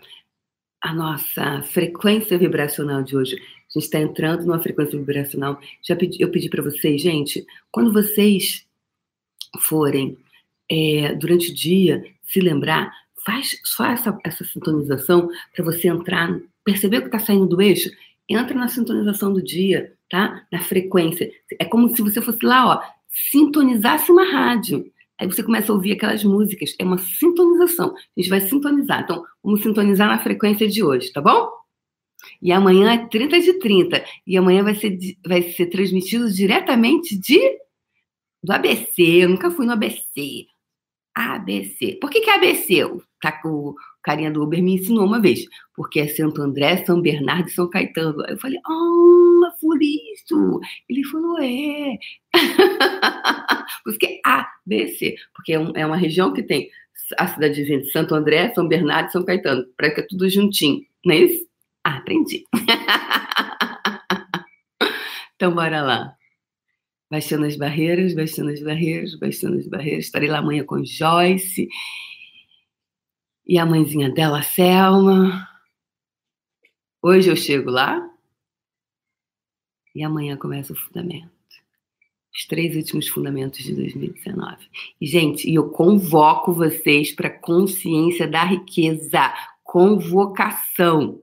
a 0.82 0.94
nossa 0.94 1.62
frequência 1.62 2.38
vibracional 2.38 3.02
de 3.02 3.16
hoje. 3.16 3.36
A 3.36 3.78
gente 3.78 3.84
está 3.84 4.00
entrando 4.00 4.46
numa 4.46 4.60
frequência 4.60 4.98
vibracional. 4.98 5.60
Já 5.82 5.94
pedi, 5.94 6.22
eu 6.22 6.30
pedi 6.30 6.48
para 6.48 6.62
vocês, 6.62 7.00
gente, 7.00 7.44
quando 7.70 7.92
vocês 7.92 8.66
forem 9.60 10.16
é, 10.70 11.14
durante 11.14 11.50
o 11.50 11.54
dia, 11.54 12.04
se 12.22 12.40
lembrar, 12.40 12.92
faz 13.24 13.58
só 13.64 13.86
essa, 13.86 14.18
essa 14.24 14.44
sintonização 14.44 15.28
para 15.54 15.64
você 15.64 15.88
entrar, 15.88 16.38
perceber 16.64 16.98
o 16.98 17.00
que 17.02 17.08
está 17.08 17.18
saindo 17.18 17.46
do 17.46 17.60
eixo, 17.60 17.90
entra 18.28 18.54
na 18.54 18.68
sintonização 18.68 19.32
do 19.32 19.42
dia, 19.42 19.94
tá? 20.10 20.46
Na 20.52 20.60
frequência. 20.60 21.30
É 21.58 21.64
como 21.64 21.94
se 21.94 22.02
você 22.02 22.20
fosse 22.20 22.44
lá, 22.44 22.66
ó, 22.66 22.82
sintonizasse 23.30 24.10
uma 24.12 24.24
rádio. 24.24 24.90
Aí 25.18 25.26
você 25.26 25.42
começa 25.42 25.72
a 25.72 25.74
ouvir 25.74 25.92
aquelas 25.92 26.22
músicas. 26.22 26.74
É 26.78 26.84
uma 26.84 26.98
sintonização. 26.98 27.94
A 27.94 28.20
gente 28.20 28.30
vai 28.30 28.40
sintonizar. 28.40 29.02
Então, 29.02 29.24
vamos 29.42 29.62
sintonizar 29.62 30.08
na 30.08 30.18
frequência 30.18 30.68
de 30.68 30.82
hoje, 30.82 31.12
tá 31.12 31.20
bom? 31.20 31.50
E 32.40 32.52
amanhã 32.52 32.92
é 32.92 33.06
30 33.06 33.40
de 33.40 33.54
30. 33.54 34.04
E 34.26 34.36
amanhã 34.36 34.62
vai 34.62 34.74
ser, 34.74 34.96
vai 35.26 35.42
ser 35.42 35.66
transmitido 35.66 36.30
diretamente 36.30 37.18
de 37.18 37.40
do 38.42 38.52
ABC. 38.52 39.02
Eu 39.02 39.28
nunca 39.30 39.50
fui 39.50 39.66
no 39.66 39.72
ABC. 39.72 40.46
ABC. 41.18 41.98
Por 42.00 42.10
que, 42.10 42.20
que 42.20 42.30
é 42.30 42.36
ABC? 42.36 42.84
O, 42.84 43.02
tá, 43.20 43.40
o 43.44 43.74
carinha 44.02 44.30
do 44.30 44.42
Uber 44.42 44.62
me 44.62 44.74
ensinou 44.74 45.04
uma 45.04 45.20
vez. 45.20 45.44
Porque 45.74 46.00
é 46.00 46.06
Santo 46.06 46.40
André, 46.42 46.84
São 46.84 47.00
Bernardo 47.00 47.48
e 47.48 47.52
São 47.52 47.68
Caetano. 47.68 48.22
Aí 48.24 48.32
eu 48.32 48.38
falei, 48.38 48.58
ah, 48.64 49.50
por 49.60 49.78
isso. 49.82 50.60
Ele 50.88 51.04
falou, 51.04 51.38
é. 51.40 51.98
por 53.82 53.90
isso 53.90 53.98
que 53.98 54.06
é 54.06 54.20
ABC. 54.24 55.16
Porque 55.34 55.52
é, 55.52 55.58
um, 55.58 55.72
é 55.74 55.84
uma 55.84 55.96
região 55.96 56.32
que 56.32 56.42
tem 56.42 56.70
a 57.18 57.26
cidade 57.26 57.64
de 57.64 57.90
Santo 57.90 58.14
André, 58.14 58.52
São 58.54 58.68
Bernardo 58.68 59.08
e 59.08 59.12
São 59.12 59.24
Caetano. 59.24 59.66
Parece 59.76 59.96
que 59.96 60.00
é 60.02 60.06
tudo 60.06 60.28
juntinho. 60.28 60.80
Não 61.04 61.14
é 61.14 61.18
isso? 61.18 61.48
Ah, 61.84 61.96
aprendi. 61.96 62.44
então, 65.34 65.54
bora 65.54 65.82
lá 65.82 66.17
baixando 67.10 67.46
as 67.46 67.56
barreiras, 67.56 68.14
baixando 68.14 68.50
as 68.50 68.60
barreiras, 68.60 69.14
baixando 69.14 69.58
as 69.58 69.66
barreiras. 69.66 70.04
Estarei 70.04 70.28
lá 70.28 70.38
amanhã 70.38 70.64
com 70.64 70.84
Joyce 70.84 71.68
e 73.46 73.58
a 73.58 73.64
mãezinha 73.64 74.10
dela, 74.10 74.42
Selma. 74.42 75.48
Hoje 77.02 77.30
eu 77.30 77.36
chego 77.36 77.70
lá 77.70 78.08
e 79.94 80.02
amanhã 80.02 80.36
começa 80.36 80.72
o 80.72 80.76
fundamento. 80.76 81.30
Os 82.34 82.46
três 82.46 82.76
últimos 82.76 83.08
fundamentos 83.08 83.64
de 83.64 83.74
2019. 83.74 84.68
E, 85.00 85.06
gente, 85.06 85.52
eu 85.52 85.70
convoco 85.70 86.52
vocês 86.52 87.10
para 87.12 87.30
consciência 87.30 88.28
da 88.28 88.44
riqueza, 88.44 89.32
convocação. 89.64 91.22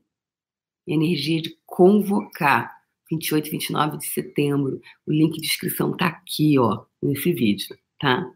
Energia 0.86 1.42
de 1.42 1.58
convocar 1.66 2.75
28 3.10 3.48
e 3.48 3.52
29 3.52 3.98
de 3.98 4.08
setembro. 4.08 4.82
O 5.06 5.12
link 5.12 5.40
de 5.40 5.48
inscrição 5.48 5.96
tá 5.96 6.08
aqui, 6.08 6.58
ó, 6.60 6.86
nesse 7.02 7.34
vídeo, 7.34 7.78
tá? 8.00 8.32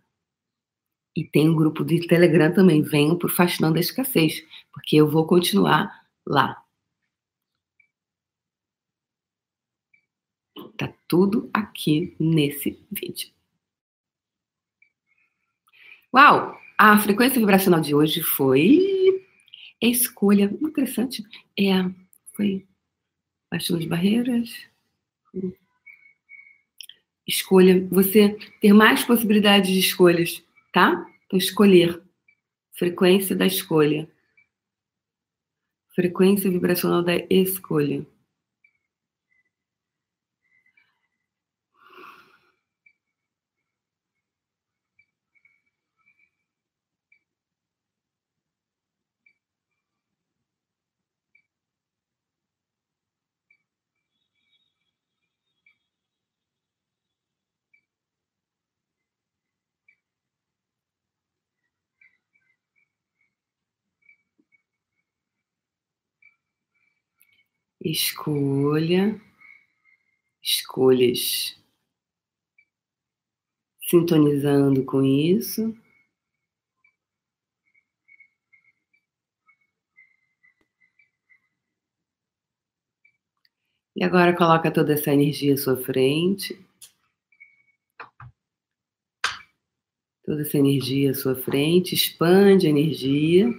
E 1.16 1.24
tem 1.26 1.50
um 1.50 1.56
grupo 1.56 1.84
de 1.84 2.08
Telegram 2.08 2.54
também. 2.54 2.82
Venham 2.82 3.18
pro 3.18 3.30
Fascinando 3.30 3.78
a 3.78 3.82
Escassez, 3.82 4.44
porque 4.72 4.96
eu 4.96 5.10
vou 5.10 5.26
continuar 5.26 5.92
lá. 6.26 6.64
Tá 10.78 10.94
tudo 11.08 11.50
aqui 11.54 12.16
nesse 12.20 12.80
vídeo. 12.92 13.30
Uau! 16.14 16.58
A 16.78 16.98
frequência 16.98 17.40
vibracional 17.40 17.82
de 17.82 17.94
hoje 17.94 18.24
foi 18.24 19.26
escolha. 19.82 20.46
Interessante. 20.62 21.24
É, 21.60 21.84
foi 22.34 22.66
baixando 23.52 23.80
as 23.80 23.86
barreiras. 23.86 24.50
Escolha. 27.28 27.88
Você 27.92 28.38
ter 28.62 28.74
mais 28.74 29.04
possibilidades 29.04 29.72
de 29.72 29.80
escolhas, 29.80 30.44
tá? 30.74 31.06
Então, 31.26 31.38
escolher. 31.38 32.02
Frequência 32.74 33.36
da 33.36 33.46
escolha. 33.46 34.10
Frequência 35.94 36.50
vibracional 36.50 37.04
da 37.04 37.16
escolha. 37.30 38.06
Escolha, 67.82 69.20
escolhas 70.42 71.60
sintonizando 73.90 74.86
com 74.86 75.04
isso. 75.04 75.76
E 83.96 84.04
agora 84.04 84.36
coloca 84.36 84.72
toda 84.72 84.94
essa 84.94 85.12
energia 85.12 85.56
à 85.56 85.58
sua 85.58 85.76
frente. 85.76 86.58
Toda 90.24 90.44
essa 90.44 90.58
energia 90.58 91.12
à 91.12 91.14
sua 91.16 91.36
frente, 91.36 91.96
expande 91.96 92.68
a 92.68 92.70
energia. 92.70 93.52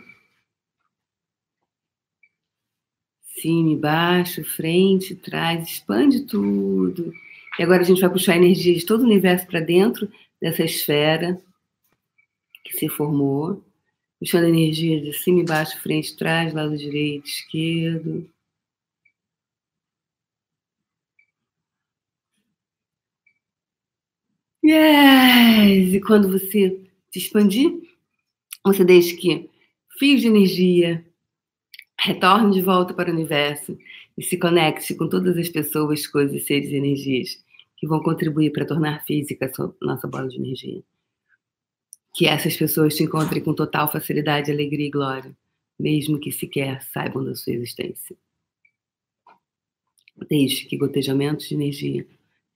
Cima 3.40 3.72
e 3.72 3.76
baixo, 3.76 4.44
frente, 4.44 5.14
trás, 5.14 5.68
expande 5.68 6.20
tudo. 6.22 7.12
E 7.58 7.62
agora 7.62 7.82
a 7.82 7.84
gente 7.84 8.00
vai 8.00 8.10
puxar 8.10 8.34
a 8.34 8.36
energia 8.36 8.74
de 8.74 8.86
todo 8.86 9.02
o 9.02 9.04
universo 9.04 9.46
para 9.46 9.60
dentro 9.60 10.10
dessa 10.40 10.64
esfera 10.64 11.40
que 12.64 12.78
se 12.78 12.88
formou, 12.88 13.62
puxando 14.18 14.44
energia 14.44 15.00
de 15.00 15.12
cima 15.12 15.40
e 15.40 15.44
baixo, 15.44 15.80
frente, 15.82 16.16
trás, 16.16 16.54
lado 16.54 16.76
direito, 16.76 17.26
esquerdo. 17.26 18.28
Yes! 24.64 25.94
E 25.94 26.00
quando 26.00 26.30
você 26.30 26.80
se 27.10 27.18
expandir, 27.18 27.72
você 28.64 28.84
deixa 28.84 29.16
que 29.16 29.48
fios 29.98 30.20
de 30.20 30.28
energia 30.28 31.04
Retorne 32.02 32.54
de 32.54 32.62
volta 32.62 32.94
para 32.94 33.10
o 33.10 33.12
universo 33.12 33.76
e 34.16 34.22
se 34.22 34.38
conecte 34.38 34.94
com 34.94 35.06
todas 35.06 35.36
as 35.36 35.50
pessoas, 35.50 36.06
coisas, 36.06 36.46
seres 36.46 36.70
e 36.70 36.76
energias 36.76 37.44
que 37.76 37.86
vão 37.86 38.00
contribuir 38.02 38.52
para 38.52 38.64
tornar 38.64 39.04
física 39.04 39.52
a 39.58 39.84
nossa 39.84 40.08
bola 40.08 40.26
de 40.26 40.38
energia. 40.38 40.82
Que 42.14 42.26
essas 42.26 42.56
pessoas 42.56 42.96
te 42.96 43.02
encontrem 43.02 43.42
com 43.42 43.52
total 43.52 43.92
facilidade, 43.92 44.50
alegria 44.50 44.86
e 44.86 44.90
glória, 44.90 45.36
mesmo 45.78 46.18
que 46.18 46.32
sequer 46.32 46.80
saibam 46.84 47.22
da 47.22 47.34
sua 47.34 47.52
existência. 47.52 48.16
Deixe 50.26 50.64
que 50.64 50.78
gotejamentos 50.78 51.50
de 51.50 51.54
energia 51.54 52.06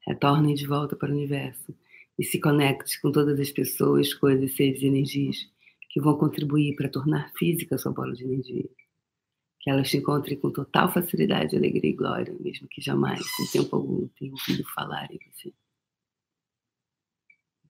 retornem 0.07 0.55
de 0.55 0.67
volta 0.67 0.97
para 0.97 1.13
o 1.13 1.15
universo 1.15 1.77
e 2.19 2.25
se 2.25 2.41
conecte 2.41 2.99
com 2.99 3.13
todas 3.13 3.39
as 3.39 3.51
pessoas, 3.51 4.15
coisas, 4.15 4.57
seres 4.57 4.81
e 4.81 4.87
energias 4.87 5.47
que 5.91 6.01
vão 6.01 6.17
contribuir 6.17 6.77
para 6.77 6.89
tornar 6.89 7.31
física 7.37 7.75
a 7.75 7.79
sua 7.79 7.93
bola 7.93 8.15
de 8.15 8.25
energia 8.25 8.71
que 9.65 9.71
elas 9.71 9.89
te 9.89 9.97
encontrem 9.97 10.39
com 10.39 10.51
total 10.51 10.93
facilidade, 10.93 11.57
alegria 11.57 11.91
e 11.91 11.95
glória, 11.95 12.37
mesmo 12.39 12.69
que 12.69 12.83
jamais, 12.83 13.25
em 13.41 13.47
tempo 13.47 13.75
algum, 13.75 14.07
tenham 14.09 14.35
ouvido 14.35 14.63
falar 14.75 15.11
em 15.11 15.19
você. 15.19 15.55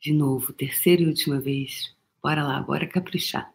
De 0.00 0.12
novo, 0.12 0.52
terceira 0.52 1.02
e 1.02 1.06
última 1.06 1.38
vez, 1.38 1.94
bora 2.20 2.42
lá, 2.42 2.60
bora 2.60 2.84
caprichar. 2.84 3.48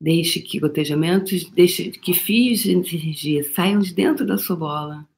Deixe 0.00 0.40
que 0.40 0.58
gotejamentos, 0.58 1.48
deixe 1.50 1.92
que 1.92 2.14
fios 2.14 2.60
de 2.60 2.72
energia 2.72 3.44
saiam 3.44 3.78
de 3.78 3.94
dentro 3.94 4.26
da 4.26 4.36
sua 4.36 4.56
bola. 4.56 5.08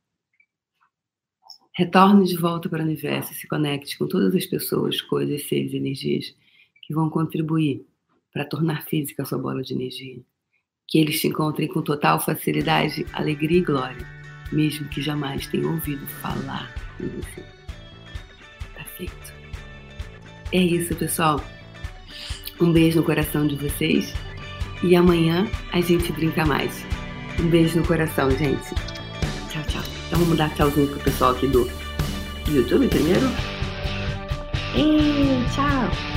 Retorne 1.74 2.26
de 2.26 2.36
volta 2.36 2.68
para 2.68 2.82
o 2.82 2.84
universo 2.84 3.32
e 3.32 3.36
se 3.36 3.48
conecte 3.48 3.96
com 3.96 4.06
todas 4.06 4.34
as 4.34 4.44
pessoas, 4.44 5.00
coisas, 5.00 5.48
seres 5.48 5.72
energias 5.72 6.36
que 6.82 6.92
vão 6.92 7.08
contribuir 7.08 7.86
para 8.30 8.44
tornar 8.44 8.84
física 8.84 9.22
a 9.22 9.26
sua 9.26 9.38
bola 9.38 9.62
de 9.62 9.72
energia 9.72 10.22
que 10.92 10.98
eles 10.98 11.18
te 11.18 11.26
encontrem 11.26 11.66
com 11.66 11.80
total 11.80 12.20
facilidade, 12.20 13.06
alegria 13.14 13.58
e 13.58 13.62
glória, 13.62 14.06
mesmo 14.52 14.86
que 14.88 15.00
jamais 15.00 15.46
tenham 15.46 15.70
ouvido 15.70 16.06
falar 16.06 16.70
em 17.00 17.08
você. 17.08 17.40
Tá 18.74 18.84
feito. 18.98 19.34
É 20.52 20.58
isso, 20.58 20.94
pessoal. 20.94 21.42
Um 22.60 22.70
beijo 22.70 22.98
no 22.98 23.06
coração 23.06 23.46
de 23.46 23.56
vocês 23.56 24.12
e 24.82 24.94
amanhã 24.94 25.48
a 25.72 25.80
gente 25.80 26.12
brinca 26.12 26.44
mais. 26.44 26.84
Um 27.40 27.48
beijo 27.48 27.78
no 27.78 27.86
coração, 27.86 28.30
gente. 28.30 28.74
Tchau, 29.50 29.62
tchau. 29.68 29.82
Então 30.06 30.18
vamos 30.18 30.36
dar 30.36 30.54
tchauzinho 30.54 30.88
pro 30.88 31.00
pessoal 31.00 31.32
aqui 31.32 31.46
do 31.46 31.70
YouTube 32.46 32.86
primeiro. 32.88 33.26
E 34.76 35.42
tchau! 35.54 36.11